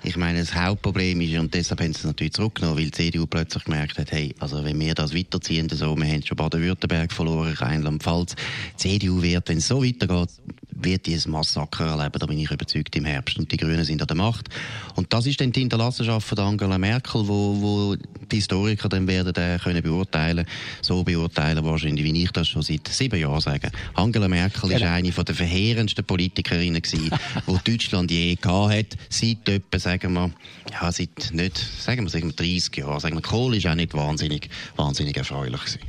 ich 0.01 0.17
meine, 0.17 0.39
das 0.39 0.55
Hauptproblem 0.55 1.21
ist, 1.21 1.37
und 1.37 1.53
deshalb 1.53 1.79
haben 1.79 1.93
sie 1.93 1.99
es 1.99 2.05
natürlich 2.05 2.33
zurückgenommen, 2.33 2.77
weil 2.77 2.85
die 2.85 2.91
CDU 2.91 3.27
plötzlich 3.27 3.65
gemerkt 3.65 3.99
hat, 3.99 4.11
hey, 4.11 4.33
also 4.39 4.63
wenn 4.63 4.79
wir 4.79 4.95
das 4.95 5.13
weiterziehen, 5.13 5.69
so, 5.69 5.95
wir 5.95 6.07
haben 6.07 6.23
schon 6.23 6.37
Baden-Württemberg 6.37 7.11
verloren, 7.11 7.53
Rheinland-Pfalz, 7.53 8.35
die 8.73 8.77
CDU 8.77 9.21
wird, 9.21 9.47
wenn 9.49 9.59
es 9.59 9.67
so 9.67 9.83
weitergeht, 9.83 10.29
wird 10.75 11.05
die 11.05 11.15
ein 11.15 11.31
Massaker 11.31 11.85
erleben, 11.85 12.19
da 12.19 12.25
bin 12.25 12.37
ich 12.37 12.51
überzeugt 12.51 12.95
im 12.95 13.05
Herbst. 13.05 13.37
Und 13.39 13.51
die 13.51 13.57
Grünen 13.57 13.83
sind 13.83 14.01
an 14.01 14.07
der 14.07 14.17
Macht. 14.17 14.49
Und 14.95 15.11
das 15.11 15.25
ist 15.25 15.41
dann 15.41 15.51
die 15.51 15.61
Hinterlassenschaft 15.61 16.27
von 16.27 16.39
Angela 16.39 16.77
Merkel, 16.77 17.27
wo, 17.27 17.61
wo 17.61 17.95
die 18.31 18.35
Historiker 18.35 18.89
dann 18.89 19.07
werden 19.07 19.33
äh, 19.35 19.57
können 19.57 19.81
beurteilen, 19.81 20.45
so 20.81 21.03
beurteilen 21.03 21.63
wahrscheinlich, 21.63 22.03
wie 22.03 22.23
ich 22.23 22.31
das 22.31 22.47
schon 22.47 22.61
seit 22.61 22.87
sieben 22.87 23.19
Jahren 23.19 23.41
sage. 23.41 23.71
Angela 23.93 24.27
Merkel 24.27 24.71
ist 24.71 24.79
genau. 24.79 24.91
eine 24.91 25.11
von 25.11 25.25
der 25.25 25.35
verheerendsten 25.35 26.03
Politikerinnen 26.03 26.81
gewesen, 26.81 27.09
die 27.47 27.71
Deutschland 27.71 28.11
je 28.11 28.35
gehabt 28.35 28.73
hat, 28.73 28.97
seit 29.09 29.47
etwa, 29.47 29.79
sagen 29.79 30.13
wir, 30.13 30.31
ja, 30.71 30.91
seit 30.91 31.31
nicht, 31.31 31.57
sagen 31.57 32.03
wir, 32.03 32.09
sagen 32.09 32.27
wir 32.27 32.33
30 32.33 32.77
Jahren. 32.77 32.99
Sagen 32.99 33.15
wir, 33.15 33.21
Kohl 33.21 33.55
ist 33.55 33.65
auch 33.67 33.75
nicht 33.75 33.93
wahnsinnig, 33.93 34.49
wahnsinnig 34.75 35.15
erfreulich 35.17 35.61
gewesen. 35.61 35.79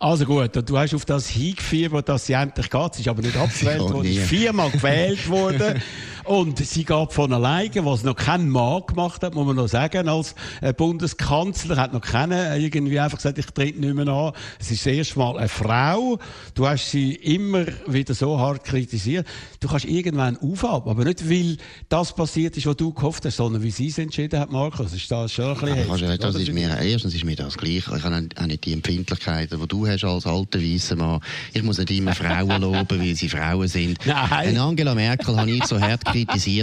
Also 0.00 0.26
gut, 0.26 0.50
du 0.54 0.78
hast 0.78 0.94
auf 0.94 1.04
das 1.04 1.28
hingefiebert, 1.28 2.08
dass 2.08 2.26
sie 2.26 2.34
endlich 2.34 2.70
geht. 2.70 2.94
Sie 2.94 3.02
ist 3.02 3.08
aber 3.08 3.22
nicht 3.22 3.36
abgewählt 3.36 3.80
worden, 3.92 4.02
sie 4.04 4.16
ist 4.16 4.28
viermal 4.28 4.70
gewählt 4.70 5.28
worden. 5.28 5.82
Und 6.28 6.58
sie 6.58 6.84
geht 6.84 7.12
von 7.14 7.32
alleine, 7.32 7.86
was 7.86 8.02
noch 8.02 8.14
kein 8.14 8.50
Mann 8.50 8.82
gemacht 8.86 9.22
hat, 9.22 9.34
muss 9.34 9.46
man 9.46 9.56
noch 9.56 9.66
sagen, 9.66 10.10
als 10.10 10.34
äh, 10.60 10.74
Bundeskanzler, 10.74 11.78
hat 11.78 11.94
noch 11.94 12.02
keiner 12.02 12.54
irgendwie 12.54 13.00
einfach 13.00 13.16
gesagt, 13.16 13.38
ich 13.38 13.46
trete 13.46 13.80
nicht 13.80 13.94
mehr 13.94 14.08
an. 14.08 14.32
Es 14.60 14.70
ist 14.70 14.84
das 14.84 14.92
erste 14.92 15.18
Mal 15.18 15.38
eine 15.38 15.48
Frau. 15.48 16.18
Du 16.54 16.68
hast 16.68 16.90
sie 16.90 17.14
immer 17.14 17.64
wieder 17.86 18.12
so 18.12 18.38
hart 18.38 18.64
kritisiert. 18.64 19.26
Du 19.60 19.68
kannst 19.68 19.86
irgendwann 19.86 20.36
aufhaben, 20.36 20.90
aber 20.90 21.04
nicht, 21.04 21.30
weil 21.30 21.56
das 21.88 22.14
passiert 22.14 22.58
ist, 22.58 22.66
was 22.66 22.76
du 22.76 22.92
gehofft 22.92 23.24
hast, 23.24 23.38
sondern 23.38 23.62
wie 23.62 23.70
sie 23.70 23.88
es 23.88 23.96
entschieden 23.96 24.38
hat, 24.38 24.52
Markus. 24.52 24.92
Ist 24.92 25.10
das 25.10 25.32
schon 25.32 25.46
ein 25.46 25.54
bisschen 25.54 25.76
heftig, 25.76 26.18
das 26.20 26.34
ist 26.34 26.52
mir, 26.52 26.78
erstens 26.78 27.14
ist 27.14 27.24
mir 27.24 27.36
das 27.36 27.56
gleich. 27.56 27.76
Ich 27.78 28.04
habe 28.04 28.28
auch 28.36 28.46
nicht 28.46 28.64
die 28.66 28.74
Empfindlichkeiten, 28.74 29.58
die 29.58 29.66
du 29.66 29.86
hast 29.86 30.04
als 30.04 30.26
alter 30.26 30.60
weißer 30.60 30.96
Mann. 30.96 31.20
Ich 31.54 31.62
muss 31.62 31.78
nicht 31.78 31.90
immer 31.90 32.14
Frauen 32.14 32.60
loben, 32.60 33.00
weil 33.00 33.14
sie 33.14 33.30
Frauen 33.30 33.66
sind. 33.66 33.98
Nein. 34.04 34.58
Angela 34.58 34.94
Merkel 34.94 35.34
habe 35.34 35.50
ich 35.50 35.64
so 35.64 35.80
hart 35.80 36.04
kritisiert, 36.04 36.17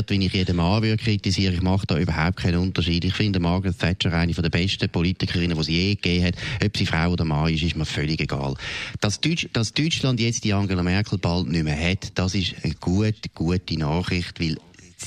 wie 0.09 0.25
ich 0.25 0.33
jeden 0.33 0.55
Mann 0.55 0.83
würde 0.83 0.97
kritisieren. 0.97 1.53
Ich 1.53 1.61
mache 1.61 1.87
da 1.87 1.97
überhaupt 1.97 2.37
keinen 2.37 2.59
Unterschied. 2.59 3.05
Ich 3.05 3.13
finde 3.13 3.39
Margaret 3.39 3.77
Thatcher 3.77 4.13
eine 4.13 4.33
der 4.33 4.49
besten 4.49 4.89
Politikerinnen, 4.89 5.57
die 5.57 5.63
sie 5.63 5.71
je 5.71 5.95
gegeben 5.95 6.25
hat. 6.25 6.35
Ob 6.63 6.77
sie 6.77 6.85
Frau 6.85 7.11
oder 7.11 7.25
Mann 7.25 7.53
ist, 7.53 7.63
ist 7.63 7.75
mir 7.75 7.85
völlig 7.85 8.19
egal. 8.19 8.55
Dass, 9.01 9.21
Deutsch, 9.21 9.47
dass 9.53 9.73
Deutschland 9.73 10.19
jetzt 10.19 10.43
die 10.43 10.53
Angela 10.53 10.83
Merkel 10.83 11.17
bald 11.17 11.47
nicht 11.47 11.63
mehr 11.63 11.79
hat, 11.79 12.11
das 12.15 12.35
ist 12.35 12.55
eine 12.63 12.73
gute, 12.75 13.29
gute 13.33 13.79
Nachricht, 13.79 14.39
weil 14.39 14.57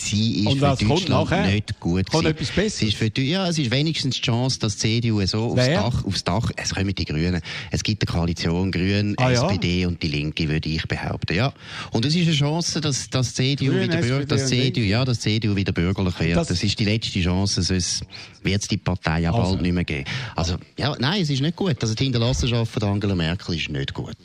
sie 0.07 0.45
ist 0.45 0.59
für 0.59 0.85
Deutschland 0.87 1.31
nicht 1.47 1.81
gut 1.81 2.11
kommt 2.11 2.27
etwas 2.27 2.51
Besseres? 2.51 2.95
ist 2.95 2.97
für, 2.97 3.11
ja, 3.21 3.49
es 3.49 3.59
ist 3.59 3.71
wenigstens 3.71 4.17
die 4.17 4.23
Chance, 4.23 4.59
dass 4.59 4.77
die 4.77 5.01
CDU 5.01 5.25
so 5.27 5.53
aufs 5.53 5.67
Dach, 5.67 6.05
aufs 6.05 6.25
Dach, 6.25 6.51
es 6.57 6.75
kommen 6.75 6.95
die 6.95 7.05
Grünen, 7.05 7.41
es 7.71 7.83
gibt 7.83 8.09
eine 8.09 8.19
Koalition 8.19 8.71
Grün, 8.71 9.15
ah, 9.19 9.31
SPD 9.31 9.81
ja? 9.81 9.89
und 9.89 10.03
die 10.03 10.09
Linke, 10.09 10.49
würde 10.49 10.69
ich 10.69 10.87
behaupten, 10.87 11.37
ja. 11.37 11.53
Und 11.91 12.05
es 12.05 12.15
ist 12.15 12.27
eine 12.27 12.37
Chance, 12.37 12.81
dass, 12.81 13.11
dass 13.11 13.35
CDU 13.35 13.73
Grün, 13.73 13.83
wieder, 13.83 13.97
Bürger, 13.99 14.27
dass 14.27 14.49
CDU, 14.49 14.83
ja, 14.83 15.05
dass 15.05 15.21
CDU 15.21 15.57
wieder 15.57 15.73
bürgerlich 15.73 16.19
wird. 16.21 16.37
Das, 16.37 16.49
das 16.49 16.63
ist 16.63 16.79
die 16.79 16.85
letzte 16.85 17.21
Chance, 17.21 17.63
sonst 17.63 18.05
wird 18.43 18.63
es 18.63 18.69
die 18.69 18.79
Partei 18.79 19.21
ja 19.21 19.33
also. 19.33 19.51
bald 19.51 19.63
nicht 19.63 19.73
mehr 19.73 19.85
geben. 19.85 20.05
Also, 20.37 20.57
ja, 20.79 20.95
nein, 20.99 21.23
es 21.23 21.31
ist 21.31 21.41
nicht 21.41 21.57
gut. 21.57 21.77
Also 21.83 21.95
die 21.95 22.05
Hinterlassenschaft 22.05 22.73
von 22.73 22.83
Angela 22.83 23.15
Merkel 23.15 23.57
ist 23.57 23.69
nicht 23.69 23.95
gut. 23.95 24.17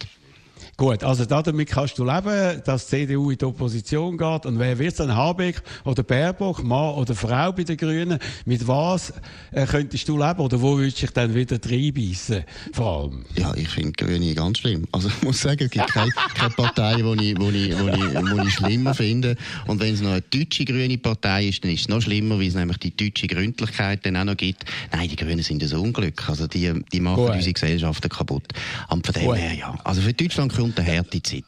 Gut, 0.76 1.04
also 1.04 1.26
damit 1.26 1.70
kannst 1.70 2.00
du 2.00 2.04
leben, 2.04 2.62
dass 2.66 2.88
die 2.88 3.06
CDU 3.06 3.30
in 3.30 3.38
die 3.38 3.46
Opposition 3.46 4.18
geht. 4.18 4.48
Und 4.48 4.58
wer 4.58 4.80
wird 4.80 5.00
dann? 5.00 5.16
Habeck 5.16 5.62
oder 5.84 6.02
Baerbock, 6.02 6.64
Mann 6.64 6.96
oder 6.96 7.14
Frau 7.14 7.52
bei 7.52 7.64
den 7.64 7.78
Grünen? 7.78 8.18
Mit 8.46 8.68
was 8.68 9.14
äh, 9.52 9.68
könntest 9.68 10.10
du 10.10 10.18
leben? 10.18 10.40
Oder 10.40 10.60
wo 10.60 10.78
würdest 10.78 10.98
du 10.98 11.02
dich 11.02 11.14
dann 11.14 11.36
wieder 11.36 11.60
reinbeissen? 11.64 12.44
Vor 12.74 13.02
allem. 13.04 13.26
Ja, 13.38 13.54
ich 13.54 13.70
finde 13.70 13.92
Grüne 13.92 14.34
ganz 14.34 14.58
schlimm. 14.58 14.88
Also 14.92 15.08
ich 15.16 15.22
muss 15.22 15.42
sagen, 15.42 15.64
es 15.64 15.70
gibt 15.70 15.88
keine, 15.94 16.10
keine 16.34 16.50
Partei, 16.50 16.96
die 16.96 17.02
ich, 17.02 17.40
wo 17.40 17.50
ich, 17.50 17.80
wo 17.80 17.88
ich, 17.90 18.32
wo 18.32 18.42
ich 18.42 18.54
schlimmer 18.54 18.96
finde. 18.96 19.36
Und 19.68 19.80
wenn 19.80 19.94
es 19.94 20.02
noch 20.02 20.10
eine 20.10 20.22
deutsche 20.22 20.66
grüne 20.66 20.98
Partei 20.98 21.50
ist, 21.50 21.64
dann 21.64 21.72
ist 21.72 21.82
es 21.82 21.88
noch 21.88 22.02
schlimmer, 22.02 22.40
weil 22.40 22.48
es 22.48 22.56
nämlich 22.56 22.78
die 22.78 22.98
deutsche 22.98 23.28
Gründlichkeit 23.28 24.04
dann 24.08 24.18
auch 24.18 24.24
noch 24.24 24.38
gibt. 24.38 24.66
Nein, 24.92 25.08
die 25.08 25.18
Grünen 25.18 25.44
sind 25.44 25.62
ein 25.62 25.80
Unglück. 25.80 26.28
Also 26.28 26.48
die, 26.48 26.74
die 26.92 27.00
machen 27.00 27.18
Gut. 27.18 27.36
unsere 27.36 27.54
Gesellschaften 27.54 28.10
kaputt. 28.10 28.46
Und 28.90 29.06
von 29.06 29.14
dem 29.14 29.34
her, 29.36 29.54
ja. 29.54 29.76
Also 29.84 30.02
für 30.02 30.14
Deutschland 30.14 30.52
kommt 30.64 30.80
eine 30.80 30.98
harte 30.98 31.22
Zeit. 31.22 31.44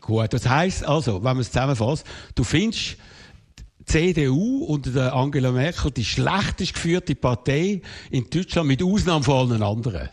Gut, 0.00 0.32
das 0.32 0.48
heisst 0.48 0.82
also, 0.82 1.16
wenn 1.16 1.36
man 1.36 1.40
es 1.40 1.48
zusammenfasst, 1.48 2.06
du 2.34 2.42
findest, 2.42 2.96
die 3.80 3.84
CDU 3.84 4.64
unter 4.64 5.12
Angela 5.12 5.52
Merkel 5.52 5.90
die 5.90 6.04
schlechtest 6.04 6.72
geführte 6.72 7.14
Partei 7.14 7.82
in 8.10 8.30
Deutschland, 8.30 8.68
mit 8.68 8.82
Ausnahme 8.82 9.22
von 9.22 9.50
allen 9.50 9.62
anderen. 9.62 10.08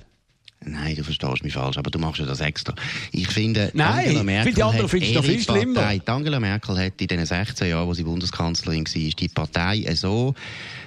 Nein, 0.66 0.96
du 0.96 1.04
verstehst 1.04 1.44
mich 1.44 1.54
falsch, 1.54 1.78
aber 1.78 1.92
du 1.92 2.00
machst 2.00 2.20
ja 2.20 2.26
das 2.26 2.40
extra. 2.40 2.74
Ich 3.12 3.28
finde, 3.28 3.72
Nein, 3.74 4.06
Angela 4.06 4.24
Merkel 4.24 4.54
die 4.54 4.64
anderen 4.64 4.90
findest 4.90 5.16
du 5.16 5.22
viel 5.24 5.42
schlimmer. 5.42 5.82
Partei, 5.82 6.02
Angela 6.06 6.40
Merkel 6.40 6.78
hat 6.78 7.02
in 7.02 7.08
den 7.08 7.26
16 7.26 7.70
Jahren, 7.70 7.88
wo 7.88 7.94
sie 7.94 8.04
Bundeskanzlerin 8.04 8.86
war, 8.86 9.12
die 9.20 9.28
Partei 9.30 9.94
so 9.96 10.34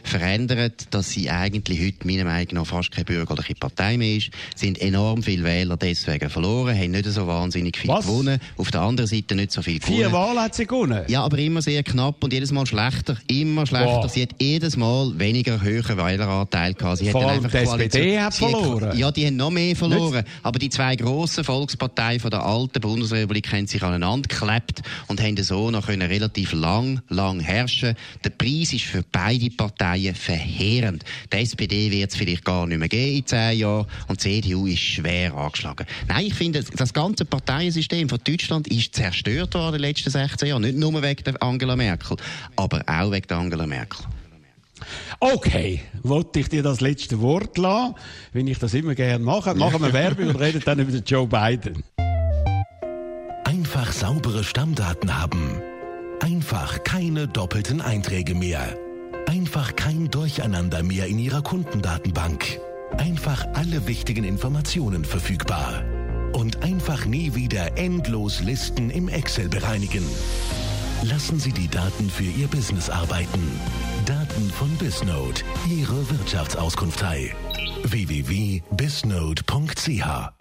verändert, 0.06 0.86
dass 0.90 1.10
sie 1.10 1.30
eigentlich 1.30 1.80
heute 1.80 2.06
meiner 2.06 2.24
Meinung 2.24 2.54
nach 2.54 2.66
fast 2.66 2.92
keine 2.92 3.04
bürgerliche 3.04 3.54
Partei 3.54 3.96
mehr 3.96 4.16
ist. 4.16 4.30
sind 4.54 4.80
enorm 4.80 5.22
viele 5.22 5.44
Wähler 5.44 5.76
deswegen 5.76 6.30
verloren, 6.30 6.78
haben 6.78 6.92
nicht 6.92 7.06
so 7.06 7.26
wahnsinnig 7.26 7.76
viel 7.76 7.90
Was? 7.90 8.06
gewonnen. 8.06 8.38
Auf 8.56 8.70
der 8.70 8.82
anderen 8.82 9.08
Seite 9.08 9.34
nicht 9.34 9.52
so 9.52 9.62
viel 9.62 9.78
gewonnen. 9.78 9.96
Vier 9.96 10.12
Wahlen 10.12 10.38
hat 10.38 10.54
sie 10.54 10.66
gewonnen? 10.66 11.02
Ja, 11.08 11.24
aber 11.24 11.38
immer 11.38 11.60
sehr 11.60 11.82
knapp 11.82 12.22
und 12.22 12.32
jedes 12.32 12.52
Mal 12.52 12.66
schlechter. 12.66 13.16
Immer 13.26 13.66
schlechter. 13.66 14.02
Wow. 14.02 14.12
Sie 14.12 14.22
hat 14.22 14.30
jedes 14.40 14.76
Mal 14.76 15.18
weniger 15.18 15.60
hohen 15.60 15.96
Wähleranteil 15.96 16.74
gehabt. 16.74 16.98
Sie 16.98 17.10
Vor 17.10 17.28
allem 17.28 17.48
die 17.48 17.56
SPD 17.56 18.20
hat 18.20 18.34
verloren. 18.34 18.90
Hat, 18.90 18.96
ja, 18.96 19.10
die 19.10 19.26
haben 19.26 19.36
noch 19.36 19.50
mehr 19.50 19.65
verloren. 19.74 20.24
Nicht? 20.24 20.28
Aber 20.42 20.58
die 20.58 20.70
zwei 20.70 20.96
grossen 20.96 21.44
Volksparteien 21.44 22.20
von 22.20 22.30
der 22.30 22.44
alten 22.44 22.80
Bundesrepublik 22.80 23.52
haben 23.52 23.66
sich 23.66 23.82
aneinander 23.82 24.28
geklebt 24.28 24.82
und 25.08 25.20
haben 25.20 25.36
so 25.42 25.70
noch 25.70 25.86
können 25.86 26.08
relativ 26.08 26.52
lang, 26.52 27.00
lang 27.08 27.40
herrschen. 27.40 27.96
Der 28.24 28.30
Preis 28.30 28.72
ist 28.72 28.84
für 28.84 29.02
beide 29.10 29.50
Parteien 29.50 29.76
Parteien 29.86 30.14
verheerend. 30.14 31.04
Die 31.32 31.36
SPD 31.36 31.90
wird 31.90 32.10
es 32.10 32.16
vielleicht 32.16 32.44
gar 32.44 32.66
nicht 32.66 32.78
mehr 32.78 32.88
geben 32.88 33.16
in 33.16 33.26
zehn 33.26 33.58
Jahren 33.58 33.86
und 34.08 34.24
die 34.24 34.42
CDU 34.42 34.66
ist 34.66 34.80
schwer 34.80 35.34
angeschlagen. 35.34 35.86
Nein, 36.08 36.26
ich 36.26 36.34
finde, 36.34 36.62
das 36.62 36.92
ganze 36.92 37.24
Parteiensystem 37.24 38.08
von 38.08 38.18
Deutschland 38.24 38.68
ist 38.68 38.94
zerstört 38.94 39.54
worden 39.54 39.76
in 39.76 39.82
den 39.82 39.88
letzten 39.90 40.10
16 40.10 40.48
Jahren. 40.48 40.62
Nicht 40.62 40.78
nur 40.78 41.02
wegen 41.02 41.24
der 41.24 41.42
Angela 41.42 41.76
Merkel, 41.76 42.16
aber 42.56 42.82
auch 42.86 43.10
wegen 43.10 43.26
der 43.26 43.36
Angela 43.36 43.66
Merkel. 43.66 44.06
Okay, 45.20 45.80
wollte 46.02 46.40
ich 46.40 46.48
dir 46.48 46.62
das 46.62 46.80
letzte 46.80 47.20
Wort 47.20 47.56
lassen, 47.58 47.94
wenn 48.32 48.46
ich 48.46 48.58
das 48.58 48.74
immer 48.74 48.94
gerne 48.94 49.24
mache. 49.24 49.54
Machen 49.54 49.82
wir 49.82 49.92
Werbung 49.92 50.28
und 50.28 50.36
reden 50.36 50.62
dann 50.64 50.78
über 50.78 50.96
Joe 50.98 51.26
Biden. 51.26 51.82
Einfach 53.44 53.92
saubere 53.92 54.44
Stammdaten 54.44 55.20
haben. 55.20 55.60
Einfach 56.20 56.82
keine 56.84 57.28
doppelten 57.28 57.80
Einträge 57.80 58.34
mehr. 58.34 58.76
Einfach 59.26 59.76
kein 59.76 60.10
Durcheinander 60.10 60.82
mehr 60.82 61.06
in 61.06 61.18
Ihrer 61.18 61.42
Kundendatenbank. 61.42 62.60
Einfach 62.96 63.46
alle 63.54 63.86
wichtigen 63.86 64.24
Informationen 64.24 65.04
verfügbar. 65.04 65.84
Und 66.32 66.62
einfach 66.62 67.06
nie 67.06 67.34
wieder 67.34 67.76
endlos 67.78 68.40
Listen 68.40 68.90
im 68.90 69.08
Excel 69.08 69.48
bereinigen. 69.48 70.04
Lassen 71.02 71.38
Sie 71.38 71.52
die 71.52 71.68
Daten 71.68 72.10
für 72.10 72.24
Ihr 72.24 72.48
Business 72.48 72.90
arbeiten. 72.90 73.60
Daten 74.36 74.50
von 74.50 74.68
Bisnode, 74.76 75.40
Ihre 75.66 76.10
Wirtschaftsauskunftei. 76.10 77.34
www.bisnode.ch 77.84 80.35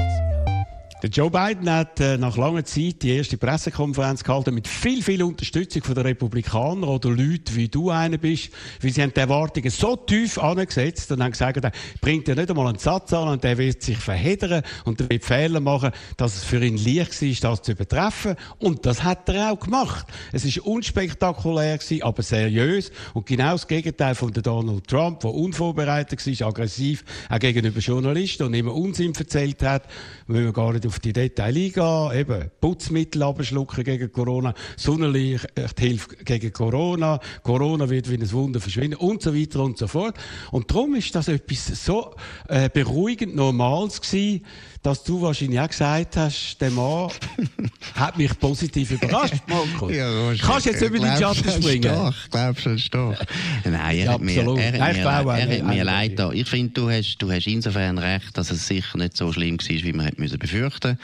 Joe 1.12 1.30
Biden 1.30 1.70
hat 1.70 2.00
äh, 2.00 2.18
nach 2.18 2.36
langer 2.36 2.66
Zeit 2.66 3.04
die 3.04 3.12
erste 3.12 3.38
Pressekonferenz 3.38 4.24
gehalten 4.24 4.56
mit 4.56 4.68
viel, 4.68 5.04
viel 5.04 5.22
Unterstützung 5.22 5.84
von 5.84 5.94
den 5.94 6.06
Republikanern 6.06 6.84
oder 6.84 7.10
Leuten, 7.10 7.56
wie 7.56 7.68
du 7.68 7.92
einer 7.92 8.18
bist, 8.18 8.50
weil 8.82 8.92
sie 8.92 9.04
haben 9.04 9.14
die 9.14 9.20
Erwartungen 9.20 9.70
so 9.70 9.96
tief 9.96 10.40
angesetzt 10.40 11.12
und 11.12 11.22
haben 11.22 11.32
gesagt, 11.32 11.64
er 11.64 11.72
bringt 12.02 12.28
ja 12.28 12.34
nicht 12.34 12.50
einmal 12.50 12.68
einen 12.68 12.80
Satz 12.80 13.14
an 13.14 13.28
und 13.28 13.44
der 13.44 13.58
wird 13.58 13.84
sich 13.84 13.98
verheddern 13.98 14.64
und 14.86 15.00
er 15.02 15.10
wird 15.10 15.26
Fehler 15.26 15.60
machen, 15.60 15.92
dass 16.18 16.38
es 16.38 16.44
für 16.44 16.64
ihn 16.64 16.78
leicht 16.78 17.22
war, 17.22 17.52
das 17.52 17.62
zu 17.62 17.74
übertreffen. 17.74 18.36
Und 18.58 18.86
das 18.86 19.04
hat 19.04 19.30
er 19.30 19.52
auch 19.52 19.60
gemacht. 19.60 20.08
Es 20.32 20.44
ist 20.44 20.60
unspektakulär 20.60 21.78
gewesen, 21.78 22.04
aber 22.04 22.24
seriös 22.24 22.92
und 23.14 23.26
genau 23.26 23.52
das 23.52 23.68
Gegenteil 23.68 24.16
von 24.16 24.32
Donald 24.32 24.88
Trump, 24.88 25.20
der 25.20 25.32
unvorbereitet 25.32 26.26
war, 26.26 26.48
aggressiv, 26.48 27.04
auch 27.30 27.40
gegenüber 27.40 27.80
Journalisten 27.80 28.44
und 28.44 28.54
immer 28.54 28.74
Unsinn 28.74 29.14
erzählt 29.14 29.62
hat, 29.62 29.84
wenn 30.28 30.46
wir 30.46 30.54
gar 30.54 30.74
nicht 30.74 30.88
auf 30.88 30.95
die 31.00 31.14
Details 31.14 31.56
eingehen. 31.56 32.12
Eben, 32.14 32.52
Putzmittel 32.60 33.24
abschlucken 33.24 33.84
gegen 33.84 34.12
Corona, 34.12 34.54
Sonnenlicht 34.78 35.48
hilft 35.78 36.26
gegen 36.26 36.52
Corona, 36.52 37.20
Corona 37.44 37.90
wird 37.90 38.10
wie 38.10 38.16
ein 38.16 38.32
Wunder 38.32 38.60
verschwinden 38.60 38.98
und 38.98 39.22
so 39.22 39.36
weiter 39.36 39.62
und 39.62 39.78
so 39.78 39.88
fort. 39.88 40.18
Und 40.52 40.70
darum 40.72 40.96
ist 40.96 41.14
das 41.16 41.28
etwas 41.28 41.66
so 41.84 42.16
äh, 42.48 42.70
beruhigend 42.70 43.36
Normales 43.36 44.02
gewesen, 44.02 44.46
dass 44.86 45.04
du 45.04 45.20
wahrscheinlich 45.20 45.60
auch 45.60 45.68
gesagt 45.68 46.16
hast, 46.16 46.58
der 46.60 46.70
Mann 46.70 47.10
hat 47.96 48.18
mich 48.18 48.38
positiv 48.40 48.92
überrascht, 48.92 49.42
Marco. 49.48 49.90
Ja, 49.90 50.08
Kannst 50.40 50.68
du 50.68 50.70
jetzt 50.70 50.82
über 50.84 51.00
den 51.00 51.18
Schatten 51.18 51.50
springen? 51.50 51.84
Stark, 51.84 52.16
glaubst 52.30 52.66
du, 52.68 52.78
stark. 52.78 53.26
Nein, 53.64 53.76
er 53.76 53.94
ja, 53.94 54.14
hat 54.14 54.22
mir, 54.22 54.38
er, 54.38 54.72
Nein, 54.78 54.96
er 54.96 55.24
hat 55.24 55.66
mir 55.66 55.84
leid 55.84 56.20
da. 56.20 56.32
Ich 56.32 56.48
finde, 56.48 56.74
du 56.74 56.90
hast, 56.92 57.18
du 57.18 57.32
hast 57.32 57.48
insofern 57.48 57.98
recht, 57.98 58.38
dass 58.38 58.52
es 58.52 58.68
sicher 58.68 59.00
nicht 59.00 59.18
so 59.18 59.34
schlimm 59.34 59.58
war, 59.58 59.68
wie 59.68 59.94
man 59.94 60.06
hätte 60.06 60.38
befürchten 60.38 61.00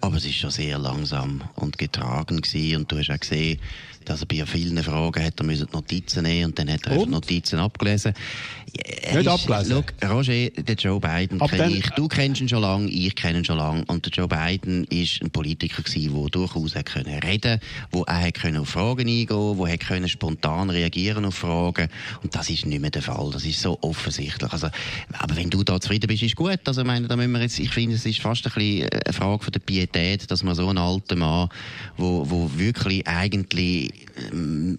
Aber 0.00 0.16
es 0.16 0.24
war 0.24 0.32
schon 0.32 0.50
sehr 0.50 0.78
langsam 0.78 1.42
und 1.54 1.76
getragen 1.76 2.40
gewesen. 2.40 2.76
Und 2.76 2.92
du 2.92 2.98
hast 2.98 3.10
auch 3.10 3.20
gesehen, 3.20 3.60
also 4.10 4.26
bei 4.26 4.44
vielen 4.46 4.82
Fragen 4.82 5.24
hat 5.24 5.40
er 5.40 5.44
Notizen 5.44 6.22
nehmen 6.22 6.46
und 6.46 6.58
dann 6.58 6.70
hat 6.70 6.86
er 6.86 6.98
und? 6.98 7.10
Notizen 7.10 7.58
abgelesen. 7.58 8.14
Er 9.02 9.16
Nicht 9.16 9.26
ist, 9.26 9.28
abgelesen? 9.28 9.76
Look, 9.76 9.94
Roger, 10.04 10.50
der 10.50 10.74
Joe 10.74 11.00
Biden 11.00 11.38
kenne 11.38 11.76
ich. 11.76 11.88
Du 11.90 12.08
kennst 12.08 12.40
ihn 12.40 12.48
schon 12.48 12.62
lange, 12.62 12.88
ich 12.90 13.14
kenne 13.14 13.38
ihn 13.38 13.44
schon 13.44 13.56
lange. 13.56 13.84
Und 13.86 14.04
der 14.04 14.12
Joe 14.12 14.28
Biden 14.28 14.84
ist 14.84 15.22
ein 15.22 15.30
Politiker 15.30 15.82
gewesen, 15.82 16.14
der 16.14 16.30
durchaus 16.30 16.74
hat 16.74 16.86
können 16.86 17.18
reden 17.20 17.60
wo 17.90 18.04
er 18.04 18.32
können 18.32 18.58
auf 18.58 18.68
Fragen 18.68 19.08
eingehen 19.08 19.28
wo 19.30 19.66
er 19.66 19.78
können 19.78 20.08
spontan 20.08 20.70
reagieren 20.70 21.24
auf 21.24 21.36
Fragen. 21.36 21.88
Und 22.22 22.34
das 22.34 22.50
ist 22.50 22.66
nicht 22.66 22.80
mehr 22.80 22.90
der 22.90 23.02
Fall. 23.02 23.30
Das 23.32 23.44
ist 23.44 23.60
so 23.60 23.78
offensichtlich. 23.80 24.52
Also, 24.52 24.68
aber 25.12 25.36
wenn 25.36 25.50
du 25.50 25.62
da 25.62 25.80
zufrieden 25.80 26.06
bist, 26.06 26.22
ist 26.22 26.36
gut. 26.36 26.60
Also, 26.64 26.82
ich 26.82 26.86
meine, 26.86 27.08
da 27.08 27.16
müssen 27.16 27.32
wir 27.32 27.40
jetzt, 27.40 27.58
ich 27.58 27.70
finde, 27.70 27.96
es 27.96 28.04
ist 28.04 28.20
fast 28.20 28.46
ein 28.46 28.52
bisschen 28.52 28.88
eine 28.90 29.12
Frage 29.12 29.42
von 29.42 29.52
der 29.52 29.60
Pietät, 29.60 30.30
dass 30.30 30.42
man 30.42 30.54
so 30.54 30.68
einen 30.68 30.78
alten 30.78 31.18
Mann, 31.18 31.48
wo, 31.96 32.28
wo 32.28 32.50
wirklich 32.56 33.06
eigentlich 33.06 33.97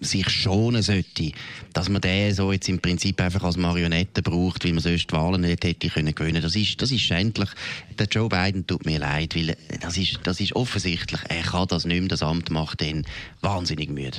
sich 0.00 0.28
schonen 0.28 0.82
sollte, 0.82 1.32
dass 1.72 1.88
man 1.88 2.00
den 2.00 2.34
so 2.34 2.52
jetzt 2.52 2.68
im 2.68 2.80
Prinzip 2.80 3.20
einfach 3.20 3.42
als 3.42 3.56
Marionette 3.56 4.22
braucht, 4.22 4.64
weil 4.64 4.72
man 4.72 4.82
sonst 4.82 5.10
die 5.10 5.14
Wahlen 5.14 5.42
nicht 5.42 5.64
hätte 5.64 5.88
können 5.88 6.14
gewinnen. 6.14 6.42
Das 6.42 6.56
ist, 6.56 6.80
das 6.80 6.90
ist 6.90 7.00
schändlich. 7.00 7.50
Der 7.98 8.06
Joe 8.06 8.28
Biden 8.28 8.66
tut 8.66 8.86
mir 8.86 8.98
leid, 8.98 9.34
weil 9.34 9.56
das 9.80 9.96
ist, 9.96 10.20
das 10.24 10.40
ist 10.40 10.54
offensichtlich, 10.54 11.20
er 11.28 11.42
kann 11.42 11.68
das 11.68 11.84
nicht 11.84 12.00
mehr, 12.00 12.08
das 12.08 12.22
Amt 12.22 12.50
macht 12.50 12.82
ihn 12.82 13.06
wahnsinnig 13.40 13.90
müde. 13.90 14.18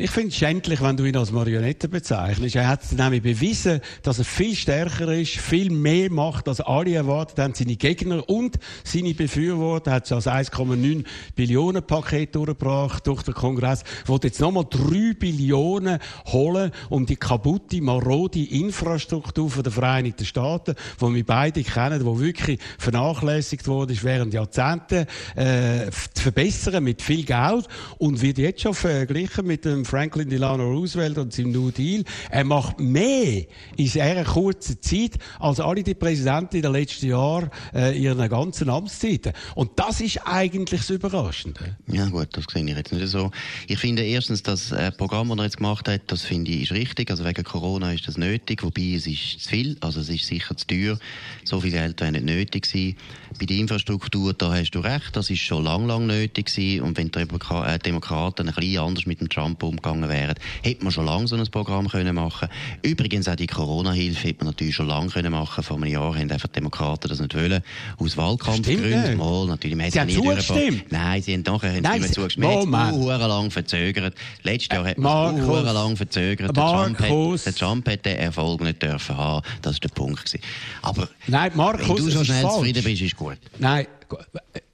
Ich 0.00 0.12
finde 0.12 0.28
es 0.28 0.36
schändlich, 0.36 0.80
wenn 0.80 0.96
du 0.96 1.04
ihn 1.06 1.16
als 1.16 1.32
Marionette 1.32 1.88
bezeichnest. 1.88 2.54
Er 2.54 2.68
hat 2.68 2.92
nämlich 2.92 3.20
bewiesen, 3.20 3.80
dass 4.04 4.20
er 4.20 4.24
viel 4.24 4.54
stärker 4.54 5.12
ist, 5.12 5.38
viel 5.38 5.70
mehr 5.70 6.08
macht, 6.08 6.46
als 6.46 6.60
alle 6.60 6.94
erwartet 6.94 7.40
haben. 7.40 7.52
Seine 7.52 7.74
Gegner 7.74 8.28
und 8.28 8.60
seine 8.84 9.12
Befürworter 9.12 9.90
hat 9.90 10.08
das 10.08 10.28
1,9 10.28 11.04
Billionen 11.34 11.82
Paket 11.82 12.36
durchgebracht 12.36 13.08
durch 13.08 13.24
den 13.24 13.34
Kongress. 13.34 13.82
Wollte 14.06 14.28
jetzt 14.28 14.40
nochmal 14.40 14.66
3 14.70 15.14
Billionen 15.18 15.98
holen, 16.26 16.70
um 16.90 17.04
die 17.04 17.16
kaputte, 17.16 17.82
marode 17.82 18.44
Infrastruktur 18.44 19.50
der 19.64 19.72
Vereinigten 19.72 20.24
Staaten, 20.24 20.76
die 21.00 21.14
wir 21.14 21.26
beide 21.26 21.64
kennen, 21.64 21.98
die 21.98 22.20
wirklich 22.20 22.60
vernachlässigt 22.78 23.66
wurde 23.66 24.00
während 24.00 24.32
Jahrzehnten, 24.32 25.06
äh, 25.34 25.90
zu 26.14 26.22
verbessern 26.22 26.84
mit 26.84 27.02
viel 27.02 27.24
Geld 27.24 27.66
und 27.98 28.22
wird 28.22 28.38
jetzt 28.38 28.60
schon 28.60 28.74
verglichen 28.74 29.44
mit 29.44 29.64
dem 29.64 29.87
Franklin 29.88 30.28
Delano 30.28 30.70
Roosevelt 30.70 31.18
und 31.18 31.32
seinem 31.32 31.52
New 31.52 31.70
Deal. 31.70 32.04
Er 32.30 32.44
macht 32.44 32.78
mehr 32.78 33.44
in 33.76 33.86
sehr 33.86 34.24
kurzer 34.24 34.80
Zeit 34.80 35.18
als 35.40 35.58
alle 35.58 35.82
die 35.82 35.94
Präsidenten 35.94 36.56
in 36.56 36.62
den 36.62 36.72
letzten 36.72 37.08
Jahren 37.08 37.50
äh, 37.74 37.98
ihrer 37.98 38.28
ganzen 38.28 38.70
Amtszeiten. 38.70 39.32
Und 39.54 39.72
das 39.76 40.00
ist 40.00 40.18
eigentlich 40.24 40.80
das 40.80 40.90
Überraschende. 40.90 41.76
Ja 41.86 42.06
gut, 42.06 42.28
das 42.32 42.44
sehe 42.52 42.64
ich 42.64 42.76
jetzt 42.76 42.92
nicht 42.92 43.08
so. 43.08 43.30
Ich 43.66 43.78
finde 43.78 44.04
erstens, 44.04 44.42
das 44.42 44.72
äh, 44.72 44.92
Programm, 44.92 45.28
das 45.30 45.38
er 45.38 45.44
jetzt 45.44 45.56
gemacht 45.56 45.88
hat, 45.88 46.02
das 46.06 46.22
finde 46.22 46.50
ich 46.52 46.68
ist 46.70 46.72
richtig. 46.72 47.10
Also 47.10 47.24
wegen 47.24 47.44
Corona 47.44 47.92
ist 47.92 48.06
das 48.06 48.16
nötig, 48.16 48.62
wobei 48.62 48.94
es 48.94 49.06
ist 49.06 49.40
zu 49.40 49.48
viel, 49.48 49.76
also 49.80 50.00
es 50.00 50.08
ist 50.08 50.26
sicher 50.26 50.56
zu 50.56 50.66
teuer. 50.66 50.98
So 51.44 51.60
viel 51.60 51.70
Geld 51.70 52.00
wäre 52.00 52.12
nicht 52.12 52.24
nötig 52.24 52.64
gewesen. 52.64 52.96
Bei 53.38 53.46
der 53.46 53.56
Infrastruktur, 53.56 54.34
da 54.34 54.52
hast 54.52 54.70
du 54.72 54.80
recht, 54.80 55.16
das 55.16 55.30
ist 55.30 55.40
schon 55.40 55.64
lang, 55.64 55.86
lang 55.86 56.06
nötig 56.06 56.46
gewesen. 56.46 56.82
Und 56.82 56.96
wenn 56.96 57.10
die 57.10 57.18
äh, 57.18 57.78
Demokraten 57.78 58.48
ein 58.48 58.54
bisschen 58.54 58.78
anders 58.78 59.06
mit 59.06 59.20
dem 59.20 59.28
Trump 59.28 59.62
umgehen, 59.62 59.77
umgegangen 59.78 60.08
wären, 60.08 60.34
hätte 60.62 60.82
man 60.84 60.92
schon 60.92 61.06
lange 61.06 61.26
so 61.26 61.36
ein 61.36 61.46
Programm 61.46 61.88
können 61.88 62.14
machen 62.14 62.48
Übrigens 62.82 63.28
auch 63.28 63.36
die 63.36 63.46
Corona-Hilfe 63.46 64.28
hätte 64.28 64.44
man 64.44 64.52
natürlich 64.52 64.74
schon 64.74 64.88
lange 64.88 65.10
können 65.10 65.32
machen 65.32 65.62
Vor 65.62 65.76
einem 65.76 65.86
Jahr 65.86 66.14
haben 66.14 66.30
einfach 66.30 66.48
die 66.48 66.54
Demokraten 66.54 67.08
das 67.08 67.20
nicht 67.20 67.34
wollen. 67.34 67.62
Aus 67.98 68.16
Wahlkampfgründen. 68.16 69.16
Mal, 69.16 69.46
natürlich. 69.46 69.76
Man 69.76 69.90
sie 69.90 70.00
haben 70.00 70.10
zugestimmt? 70.10 70.90
Nein, 70.90 71.22
sie 71.22 71.34
haben 71.34 71.42
nachher 71.42 71.72
haben 71.74 71.82
Nein, 71.82 72.02
sie 72.02 72.10
zugestimmt. 72.10 72.70
Man 72.70 72.92
hat 72.92 73.20
es 73.20 73.28
lang 73.28 73.50
verzögert. 73.50 74.14
Letztes 74.42 74.76
Jahr 74.76 74.86
hat 74.86 74.98
man 74.98 75.38
es 75.38 75.72
lang 75.72 75.96
verzögert. 75.96 76.56
Hat, 76.56 77.46
der 77.46 77.54
Trump 77.54 77.88
hat 77.88 78.04
den 78.04 78.16
Erfolg 78.16 78.60
nicht 78.62 78.82
dürfen 78.82 79.16
haben. 79.16 79.46
Das 79.62 79.74
war 79.74 79.80
der 79.80 79.88
Punkt. 79.88 80.38
Aber 80.82 81.08
Nein, 81.26 81.52
Markus, 81.54 81.88
wenn 81.88 81.96
du 81.96 82.10
so 82.10 82.24
schnell 82.24 82.42
zufrieden 82.42 82.84
bist, 82.84 83.02
ist 83.02 83.16
gut. 83.16 83.38
Nein, 83.58 83.86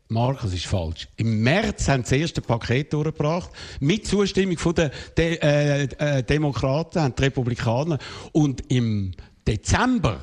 Markus 0.09 0.53
ist 0.53 0.67
falsch. 0.67 1.09
Im 1.17 1.43
März 1.43 1.89
haben 1.89 2.05
sie 2.05 2.17
das 2.17 2.21
erste 2.21 2.43
Paket 2.43 2.93
durchgebracht, 2.93 3.51
mit 3.81 4.07
Zustimmung 4.07 4.57
den 4.75 4.91
De 5.17 5.39
äh, 5.41 5.85
äh, 5.85 6.23
Demokraten, 6.23 6.99
und 6.99 7.21
Republikaner. 7.21 7.99
Und 8.33 8.71
im 8.71 9.13
Dezember 9.47 10.21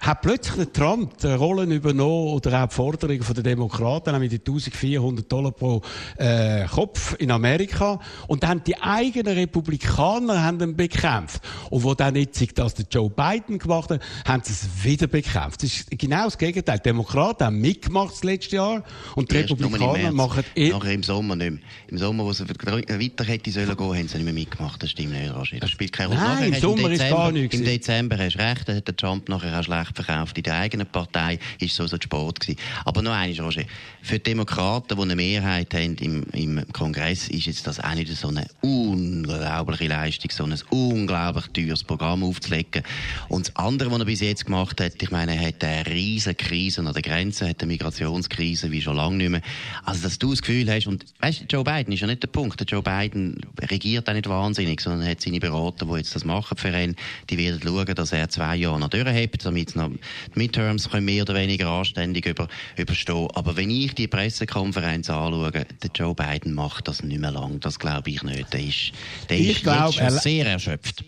hat 0.00 0.22
plötzlich 0.22 0.68
Trump 0.72 1.18
die 1.18 1.26
Rollen 1.26 1.72
übernommen 1.72 2.34
oder 2.34 2.62
auch 2.62 2.68
die 2.68 2.74
Forderungen 2.74 3.24
der 3.34 3.42
Demokraten, 3.42 4.12
nämlich 4.12 4.30
die 4.30 4.38
1400 4.38 5.30
Dollar 5.30 5.52
pro 5.52 5.82
äh, 6.16 6.66
Kopf 6.66 7.16
in 7.18 7.30
Amerika. 7.30 7.98
Und 8.28 8.44
dann 8.44 8.62
die 8.62 8.80
eigenen 8.80 9.34
Republikaner 9.34 10.42
haben 10.42 10.60
ihn 10.60 10.76
bekämpft. 10.76 11.42
Und 11.70 11.82
wo 11.82 11.94
dann 11.94 12.14
jetzt 12.14 12.38
das 12.58 12.74
der 12.74 12.86
Joe 12.90 13.10
Biden 13.10 13.58
gemacht 13.58 13.90
hat, 13.90 14.00
haben 14.24 14.42
sie 14.44 14.52
es 14.52 14.84
wieder 14.84 15.08
bekämpft. 15.08 15.62
Das 15.62 15.70
ist 15.70 15.90
genau 15.90 16.24
das 16.24 16.38
Gegenteil. 16.38 16.78
Die 16.78 16.84
Demokraten 16.84 17.44
haben 17.44 17.60
mitgemacht 17.60 18.12
das 18.12 18.24
letzte 18.24 18.56
Jahr 18.56 18.84
und 19.16 19.30
die 19.30 19.36
Erst 19.36 19.50
Republikaner 19.50 20.12
machen... 20.12 20.44
Eh 20.54 20.70
Nachher 20.70 20.92
im 20.92 21.02
Sommer 21.02 21.34
nicht 21.34 21.50
mehr. 21.50 21.60
Im 21.88 21.98
Sommer, 21.98 22.24
wo 22.24 22.32
sie 22.32 22.48
weiter 22.48 23.24
hätte 23.24 23.50
sollen 23.50 23.76
gehen, 23.76 23.78
haben 23.78 24.08
sie 24.08 24.18
nicht 24.18 24.24
mehr 24.24 24.32
mitgemacht. 24.32 24.82
Das 24.82 24.90
stimmt 24.90 25.12
nicht, 25.12 25.34
Roger. 25.34 25.58
Das 25.58 25.70
spielt 25.70 25.92
keine 25.92 26.14
Rolle. 26.14 26.20
Nein, 26.20 26.52
im 26.52 26.60
Sommer 26.60 26.90
ist 26.90 27.08
gar 27.08 27.32
nichts. 27.32 27.56
Im 27.56 27.64
Dezember 27.64 28.16
hast 28.16 28.36
du 28.36 28.38
recht, 28.38 28.68
da 28.68 28.74
hat 28.74 28.86
der 28.86 28.96
Trump 28.96 29.28
nachher 29.28 29.58
auch 29.58 29.64
schlecht 29.64 29.87
schlecht 29.88 29.96
verkauft. 29.96 30.36
In 30.36 30.44
der 30.44 30.58
eigenen 30.58 30.86
Partei 30.86 31.38
ist 31.58 31.74
so 31.74 31.86
der 31.86 31.98
Sport 32.02 32.40
gewesen. 32.40 32.58
Aber 32.84 33.02
noch 33.02 33.12
eines, 33.12 33.40
Roger. 33.40 33.62
Für 34.02 34.18
die 34.18 34.24
Demokraten, 34.24 34.96
die 34.96 35.02
eine 35.02 35.16
Mehrheit 35.16 35.74
haben 35.74 35.96
im, 35.96 36.24
im 36.32 36.72
Kongress, 36.72 37.28
ist 37.28 37.46
jetzt 37.46 37.66
das 37.66 37.80
auch 37.80 37.94
nicht 37.94 38.08
so 38.14 38.28
eine 38.28 38.46
unglaubliche 38.60 39.88
Leistung, 39.88 40.30
so 40.30 40.44
ein 40.44 40.54
unglaublich 40.70 41.46
teures 41.48 41.84
Programm 41.84 42.22
aufzulegen. 42.24 42.82
Und 43.28 43.48
das 43.48 43.56
andere, 43.56 43.90
was 43.90 43.98
er 43.98 44.04
bis 44.04 44.20
jetzt 44.20 44.46
gemacht 44.46 44.80
hat, 44.80 45.02
ich 45.02 45.10
meine, 45.10 45.36
er 45.36 45.48
hat 45.48 45.62
eine 45.64 45.86
riesige 45.86 46.34
Krise 46.34 46.80
an 46.80 46.92
der 46.92 47.02
Grenze, 47.02 47.48
hat 47.48 47.62
eine 47.62 47.72
Migrationskrise 47.72 48.70
wie 48.70 48.82
schon 48.82 48.96
lange 48.96 49.16
nicht 49.16 49.30
mehr. 49.30 49.42
Also, 49.84 50.02
dass 50.02 50.18
du 50.18 50.30
das 50.30 50.42
Gefühl 50.42 50.70
hast, 50.70 50.86
und 50.86 51.04
weißt, 51.20 51.44
Joe 51.50 51.64
Biden 51.64 51.92
ist 51.92 52.00
ja 52.00 52.06
nicht 52.06 52.22
der 52.22 52.28
Punkt. 52.28 52.58
Der 52.60 52.66
Joe 52.66 52.82
Biden 52.82 53.40
regiert 53.60 54.08
auch 54.08 54.14
nicht 54.14 54.28
wahnsinnig, 54.28 54.80
sondern 54.80 55.08
hat 55.08 55.20
seine 55.20 55.40
Berater, 55.40 55.86
die 55.86 55.96
jetzt 55.96 56.14
das 56.14 56.24
machen 56.24 56.56
für 56.56 56.76
ihn, 56.76 56.96
die 57.30 57.38
werden 57.38 57.60
schauen, 57.62 57.94
dass 57.94 58.12
er 58.12 58.28
zwei 58.28 58.56
Jahre 58.56 58.80
noch 58.80 58.88
durchhebt, 58.88 59.44
damit 59.44 59.76
noch 59.78 59.90
die 59.90 60.38
Midterms 60.38 60.90
können 60.90 61.04
mehr 61.04 61.22
oder 61.22 61.34
weniger 61.34 61.68
anständig 61.68 62.26
über, 62.26 62.48
überstehen. 62.76 63.28
Aber 63.34 63.56
wenn 63.56 63.70
ich 63.70 63.94
die 63.94 64.08
Pressekonferenz 64.08 65.10
anschaue, 65.10 65.50
der 65.50 65.90
Joe 65.94 66.14
Biden 66.14 66.54
macht 66.54 66.88
das 66.88 67.02
nicht 67.02 67.20
mehr 67.20 67.30
lang. 67.30 67.60
Das 67.60 67.78
glaube 67.78 68.10
ich 68.10 68.22
nicht. 68.22 68.52
Der 68.52 68.60
ist, 68.60 68.92
der 69.28 69.38
ich 69.38 69.50
ist 69.50 69.62
glaub, 69.62 69.94
schon 69.94 70.10
sehr 70.10 70.46
erschöpft. 70.46 71.04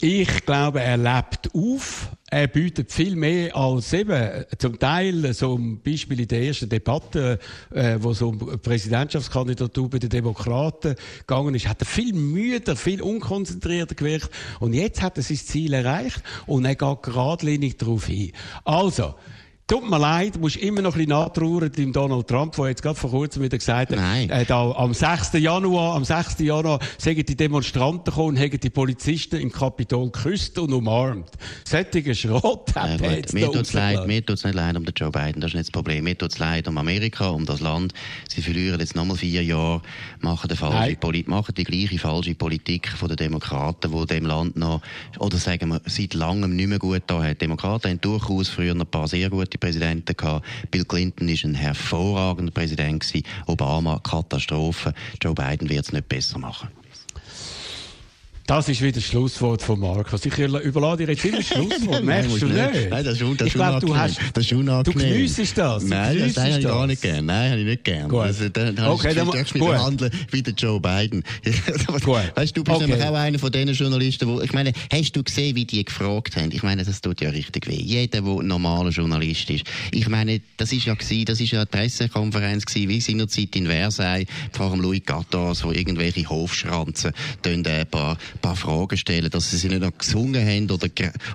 Ich 0.00 0.44
glaube, 0.44 0.80
er 0.80 0.96
lebt 0.96 1.54
auf. 1.54 2.10
Er 2.28 2.48
bietet 2.48 2.90
viel 2.90 3.14
mehr 3.14 3.54
als 3.54 3.92
eben 3.92 4.44
zum 4.58 4.78
Teil 4.78 5.32
so 5.34 5.56
ein 5.56 5.80
Beispiel 5.80 6.20
in 6.20 6.28
der 6.28 6.42
ersten 6.42 6.68
Debatte, 6.68 7.38
äh, 7.72 7.96
wo 8.00 8.12
so 8.12 8.30
um 8.30 8.38
Präsidentschaftskandidatur 8.38 9.88
bei 9.88 9.98
den 10.00 10.10
Demokraten 10.10 10.96
gegangen 11.20 11.54
ist, 11.54 11.68
hat 11.68 11.80
er 11.80 11.86
viel 11.86 12.12
müder, 12.12 12.74
viel 12.74 13.02
unkonzentrierter 13.02 13.94
gewirkt 13.94 14.30
und 14.58 14.72
jetzt 14.72 15.00
hat 15.00 15.16
er 15.16 15.22
sein 15.22 15.36
Ziel 15.36 15.72
erreicht 15.74 16.22
und 16.46 16.64
er 16.64 16.74
geht 16.74 17.02
geradlinig 17.02 17.78
darauf 17.78 18.06
hin. 18.06 18.32
Also 18.64 19.14
Tut 19.66 19.88
mir 19.88 19.98
leid, 19.98 20.38
musst 20.38 20.56
immer 20.56 20.82
noch 20.82 20.92
ein 20.94 21.06
bisschen 21.06 21.18
nachtrauern 21.18 21.72
dem 21.72 21.90
Donald 21.90 22.28
Trump, 22.28 22.54
der 22.54 22.68
jetzt 22.68 22.82
gerade 22.82 22.96
vor 22.96 23.08
kurzem 23.08 23.44
wieder 23.44 23.56
gesagt 23.56 23.92
hat, 23.92 23.98
Nein. 23.98 24.28
Äh, 24.28 24.44
da, 24.44 24.70
am 24.72 24.92
6. 24.92 25.32
Januar, 25.34 25.96
am 25.96 26.04
6. 26.04 26.40
Januar, 26.40 26.80
sagen 26.98 27.24
die 27.24 27.34
Demonstranten 27.34 28.04
gekommen 28.04 28.36
und 28.36 28.38
haben 28.38 28.60
die 28.60 28.68
Polizisten 28.68 29.36
im 29.36 29.50
Kapitol 29.50 30.10
geküsst 30.10 30.58
und 30.58 30.70
umarmt. 30.70 31.30
Sättiger 31.64 32.12
Schrott 32.12 32.74
hat 32.74 33.00
ja, 33.00 33.12
jetzt 33.12 33.32
Mir 33.32 33.50
tut's 33.50 33.72
leid, 33.72 34.06
mir 34.06 34.24
tut's 34.24 34.44
nicht 34.44 34.54
leid 34.54 34.76
um 34.76 34.84
den 34.84 34.92
Joe 34.94 35.10
Biden, 35.10 35.40
das 35.40 35.52
ist 35.52 35.54
nicht 35.54 35.68
das 35.68 35.70
Problem. 35.70 36.04
Mir 36.04 36.18
tut's 36.18 36.38
leid 36.38 36.68
um 36.68 36.76
Amerika, 36.76 37.30
um 37.30 37.46
das 37.46 37.60
Land. 37.60 37.94
Sie 38.28 38.42
verlieren 38.42 38.80
jetzt 38.80 38.94
nochmal 38.94 39.16
vier 39.16 39.42
Jahre, 39.42 39.80
machen 40.20 40.46
die, 40.50 40.56
falsche 40.56 40.96
Poli 40.96 41.24
machen 41.26 41.54
die 41.54 41.64
gleiche 41.64 41.98
falsche 41.98 42.34
Politik 42.34 42.88
von 42.88 43.08
den 43.08 43.16
Demokraten, 43.16 43.90
die 43.90 44.06
dem 44.08 44.26
Land 44.26 44.58
noch, 44.58 44.82
oder 45.18 45.38
sagen 45.38 45.70
wir, 45.70 45.80
seit 45.86 46.12
langem 46.12 46.54
nicht 46.54 46.68
mehr 46.68 46.78
gut 46.78 47.04
da 47.06 47.22
hat. 47.22 47.40
Demokraten 47.40 47.88
haben 47.88 48.00
durchaus 48.02 48.50
früher 48.50 48.74
ein 48.74 48.86
paar 48.86 49.08
sehr 49.08 49.30
gute 49.30 49.54
Präsidenten 49.64 50.14
gehabt. 50.14 50.46
Bill 50.70 50.84
Clinton 50.84 51.26
ist 51.26 51.44
ein 51.44 51.54
hervorragender 51.54 52.52
Präsident 52.52 53.00
gewesen. 53.00 53.24
Obama 53.46 53.98
Katastrophe. 53.98 54.92
Joe 55.22 55.32
Biden 55.32 55.70
wird 55.70 55.86
es 55.86 55.92
nicht 55.92 56.06
besser 56.06 56.38
machen. 56.38 56.68
Das 58.46 58.68
ist 58.68 58.82
wieder 58.82 58.92
das 58.92 59.04
Schlusswort 59.04 59.62
von 59.62 59.80
Markus. 59.80 60.26
Ich 60.26 60.38
überlade 60.38 61.06
dir 61.06 61.12
jetzt 61.12 61.24
immer 61.24 61.38
das 61.38 61.46
Schlusswort. 61.46 62.04
Merkst 62.04 62.42
du 62.42 62.46
nicht? 62.46 62.90
Nein, 62.90 63.04
das 63.04 63.18
ist, 63.18 63.40
das 63.40 63.46
ich 63.48 63.54
glaube, 63.54 63.86
du 63.86 63.96
hast, 63.96 64.20
das 64.34 64.44
ist 64.44 64.52
unangenehm. 64.52 64.82
Du 64.84 64.92
geniessest 64.92 65.56
das. 65.56 65.84
Nein, 65.84 66.18
das, 66.18 66.36
habe 66.36 66.58
ich 66.58 66.64
gar 66.64 66.86
nicht 66.86 67.00
gern. 67.00 67.24
Nein, 67.24 67.52
habe 67.52 67.60
ich 67.62 67.66
nicht 67.66 67.84
gern. 67.84 68.06
Gut. 68.06 68.20
Also, 68.20 68.50
dann, 68.50 68.76
dann 68.76 68.88
okay, 68.88 69.14
dann 69.14 69.30
darfst 69.30 69.54
du 69.54 69.58
mich 69.58 69.66
behandeln 69.66 70.12
wie 70.30 70.42
der 70.42 70.52
Joe 70.52 70.78
Biden. 70.78 71.24
weißt 71.42 72.54
du, 72.54 72.62
du 72.62 72.64
bist 72.64 72.76
okay. 72.76 72.86
nämlich 72.86 73.02
auch 73.02 73.14
einer 73.14 73.38
von 73.38 73.50
diesen 73.50 73.72
Journalisten, 73.72 74.28
wo, 74.28 74.42
ich 74.42 74.52
meine, 74.52 74.72
hast 74.92 75.16
du 75.16 75.22
gesehen, 75.22 75.56
wie 75.56 75.64
die 75.64 75.82
gefragt 75.82 76.36
haben? 76.36 76.50
Ich 76.52 76.62
meine, 76.62 76.84
das 76.84 77.00
tut 77.00 77.22
ja 77.22 77.30
richtig 77.30 77.66
weh. 77.66 77.80
Jeder, 77.80 78.20
der 78.20 78.30
ein 78.30 78.46
normaler 78.46 78.90
Journalist 78.90 79.48
ist. 79.48 79.64
Ich 79.90 80.06
meine, 80.10 80.42
das 80.58 80.70
ist 80.70 80.84
ja 80.84 80.92
gewesen, 80.92 81.24
das 81.24 81.40
ist 81.40 81.52
ja 81.52 81.60
eine 81.60 81.66
Pressekonferenz 81.66 82.66
gewesen, 82.66 82.88
wie 82.90 83.00
seinerzeit 83.00 83.56
in 83.56 83.68
Versailles, 83.68 84.26
vor 84.52 84.70
dem 84.70 84.82
Louis 84.82 85.00
XIV, 85.02 85.64
wo 85.64 85.72
irgendwelche 85.72 86.28
Hofschranzen 86.28 87.12
ein 87.46 87.86
paar 87.90 88.18
paar 88.44 88.56
Fragen 88.56 88.96
stellen, 88.98 89.30
dass 89.30 89.50
sie 89.50 89.56
sie 89.56 89.68
nicht 89.68 89.80
noch 89.80 89.96
gesungen 89.96 90.46
haben 90.46 90.70
oder, 90.70 90.88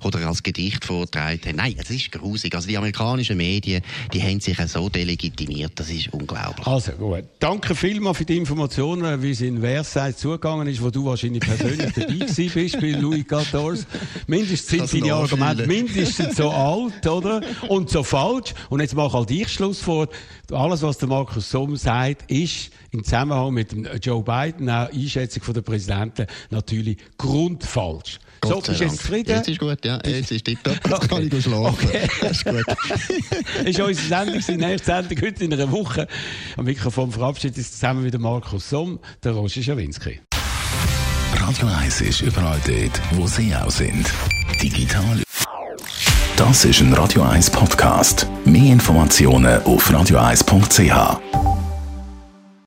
oder 0.04 0.28
als 0.28 0.44
Gedicht 0.44 0.86
vorgetragen 0.86 1.40
haben. 1.44 1.56
Nein, 1.56 1.74
das 1.76 1.90
ist 1.90 2.12
grusig. 2.12 2.54
Also 2.54 2.68
die 2.68 2.78
amerikanischen 2.78 3.38
Medien, 3.38 3.82
die 4.14 4.22
haben 4.22 4.40
sich 4.40 4.58
so 4.68 4.90
delegitimiert, 4.90 5.72
das 5.76 5.90
ist 5.90 6.14
unglaublich. 6.14 6.68
Also 6.68 6.92
gut. 6.92 7.24
Danke 7.40 7.74
vielmals 7.74 8.18
für 8.18 8.26
die 8.26 8.38
Informationen, 8.38 9.24
wie 9.24 9.32
es 9.32 9.42
in 9.42 9.60
Versailles 9.60 10.18
zugegangen 10.18 10.68
ist, 10.68 10.84
wo 10.84 10.92
du 10.92 11.06
wahrscheinlich 11.06 11.42
persönlich 11.42 11.92
dabei 11.94 12.26
bist 12.54 12.80
bei 12.80 12.92
Louis 12.92 13.26
XIV. 13.26 13.88
Mindestens 14.28 14.92
sind 14.92 15.04
deine 15.04 15.16
Argumente 15.16 15.66
mindestens 15.66 16.36
so 16.36 16.52
alt, 16.52 17.08
oder? 17.08 17.42
Und 17.70 17.90
so 17.90 18.04
falsch. 18.04 18.54
Und 18.70 18.82
jetzt 18.82 18.94
mach 18.94 19.14
halt 19.14 19.32
ich 19.32 19.50
Schluss 19.50 19.80
vor. 19.80 20.10
Alles, 20.52 20.84
was 20.84 21.00
der 21.00 21.08
Markus 21.08 21.50
Somm 21.50 21.76
sagt, 21.76 22.30
ist 22.30 22.72
im 22.92 23.04
Zusammenhang 23.04 23.54
mit 23.54 23.76
Joe 24.04 24.24
Biden, 24.24 24.70
auch 24.70 24.92
Einschätzung 24.92 25.44
von 25.44 25.54
der 25.54 25.62
Präsidenten, 25.62 26.26
natürlich 26.50 26.98
grundfalsch. 27.18 28.20
Gott 28.42 28.66
so, 28.66 28.72
bist 28.72 28.80
du 28.80 28.86
jetzt 28.86 28.98
zufrieden? 28.98 29.30
Jetzt 29.30 29.50
ist 29.50 29.60
gut, 29.60 29.84
ja. 29.84 30.00
Jetzt 30.06 30.32
ist 30.32 30.46
tipptopp. 30.46 30.76
Jetzt 30.76 30.94
okay. 30.94 31.08
kann 31.08 31.30
ich 31.32 31.44
schlafen. 31.44 31.88
Okay. 31.88 32.08
Das 32.22 32.32
ist 32.32 32.46
gut. 32.46 32.64
das 32.68 33.66
ist 33.66 33.80
unsere 33.80 34.08
Sendung, 34.08 34.42
die 34.48 34.58
nächste 34.58 34.86
Sendung 34.86 35.22
heute 35.22 35.44
in 35.44 35.54
einer 35.54 35.72
Woche. 35.72 36.08
Am 36.56 36.66
Mikrofon 36.66 37.12
verabschiedet 37.12 37.58
sich 37.58 37.70
zusammen 37.70 38.04
mit 38.04 38.18
Markus 38.18 38.70
Somm, 38.70 39.00
der 39.24 39.34
Roger 39.34 39.62
Schawinski. 39.62 40.22
Radio 41.34 41.68
1 41.68 42.02
ist 42.02 42.22
überall 42.22 42.60
dort, 42.66 43.02
wo 43.12 43.28
Sie 43.28 43.54
auch 43.56 43.72
sind. 43.72 44.12
Digital. 44.62 45.24
Das 46.36 46.64
ist 46.64 46.80
ein 46.80 46.94
Radio 46.94 47.24
1 47.24 47.50
Podcast. 47.50 48.28
Mehr 48.46 48.72
Informationen 48.72 49.62
auf 49.64 49.92
radio1.ch. 49.92 51.69